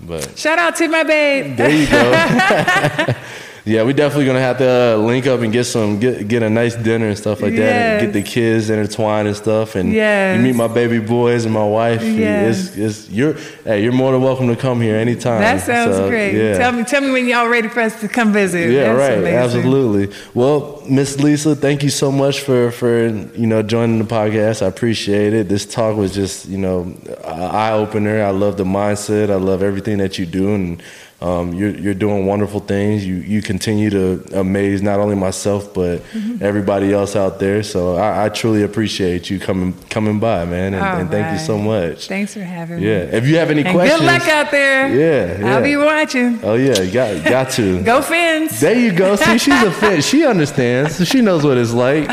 [0.00, 1.56] But Shout out to my babe.
[1.56, 3.14] there you go.
[3.68, 6.48] Yeah, we're definitely gonna have to uh, link up and get some get get a
[6.48, 9.74] nice dinner and stuff like that, and get the kids intertwined and stuff.
[9.74, 10.36] And Yes.
[10.38, 12.00] you meet my baby boys and my wife.
[12.00, 12.68] Yes.
[12.68, 13.32] It's, it's you're
[13.64, 15.40] hey, you're more than welcome to come here anytime.
[15.40, 16.34] That sounds So, great.
[16.36, 16.56] Yeah.
[16.58, 18.70] Tell me, tell me when y'all ready for us to come visit.
[18.70, 19.18] Yeah, That's right.
[19.18, 19.34] amazing.
[19.66, 20.16] Absolutely.
[20.32, 24.62] Well, Miss Lisa, thank you so much for for you know joining the podcast.
[24.62, 25.48] I appreciate it.
[25.48, 26.94] This talk was just you know
[27.26, 28.22] eye opener.
[28.22, 29.28] I love the mindset.
[29.28, 30.80] I love everything that you do, and
[31.22, 33.06] um, you're you're doing wonderful things.
[33.06, 36.44] You you continue to amaze not only myself but Mm-hmm.
[36.44, 37.62] everybody else out there.
[37.62, 41.56] So I, I truly appreciate you coming coming by, man, and, and thank you so
[41.58, 42.06] much.
[42.08, 42.86] Thanks for having me.
[42.86, 42.98] Yeah.
[43.18, 44.88] If you have any And questions, good luck out there.
[44.94, 45.54] Yeah, yeah.
[45.56, 46.38] I'll be watching.
[46.42, 48.60] Oh yeah, you got got to Go Fins.
[48.60, 49.16] there you go.
[49.16, 50.02] See, she's a fan.
[50.02, 51.06] She understands.
[51.08, 52.06] She knows what it's like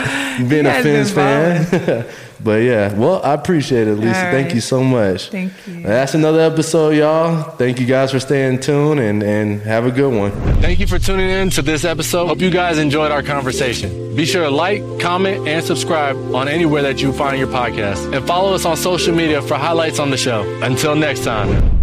[0.49, 2.05] being a Fins fan.
[2.43, 4.25] but yeah, well, I appreciate it, Lisa.
[4.25, 5.29] All Thank you so much.
[5.29, 5.83] Thank you.
[5.83, 7.43] That's another episode, y'all.
[7.51, 10.31] Thank you guys for staying tuned and, and have a good one.
[10.61, 12.27] Thank you for tuning in to this episode.
[12.27, 14.15] Hope you guys enjoyed our conversation.
[14.15, 18.13] Be sure to like, comment, and subscribe on anywhere that you find your podcast.
[18.15, 20.43] And follow us on social media for highlights on the show.
[20.61, 21.82] Until next time.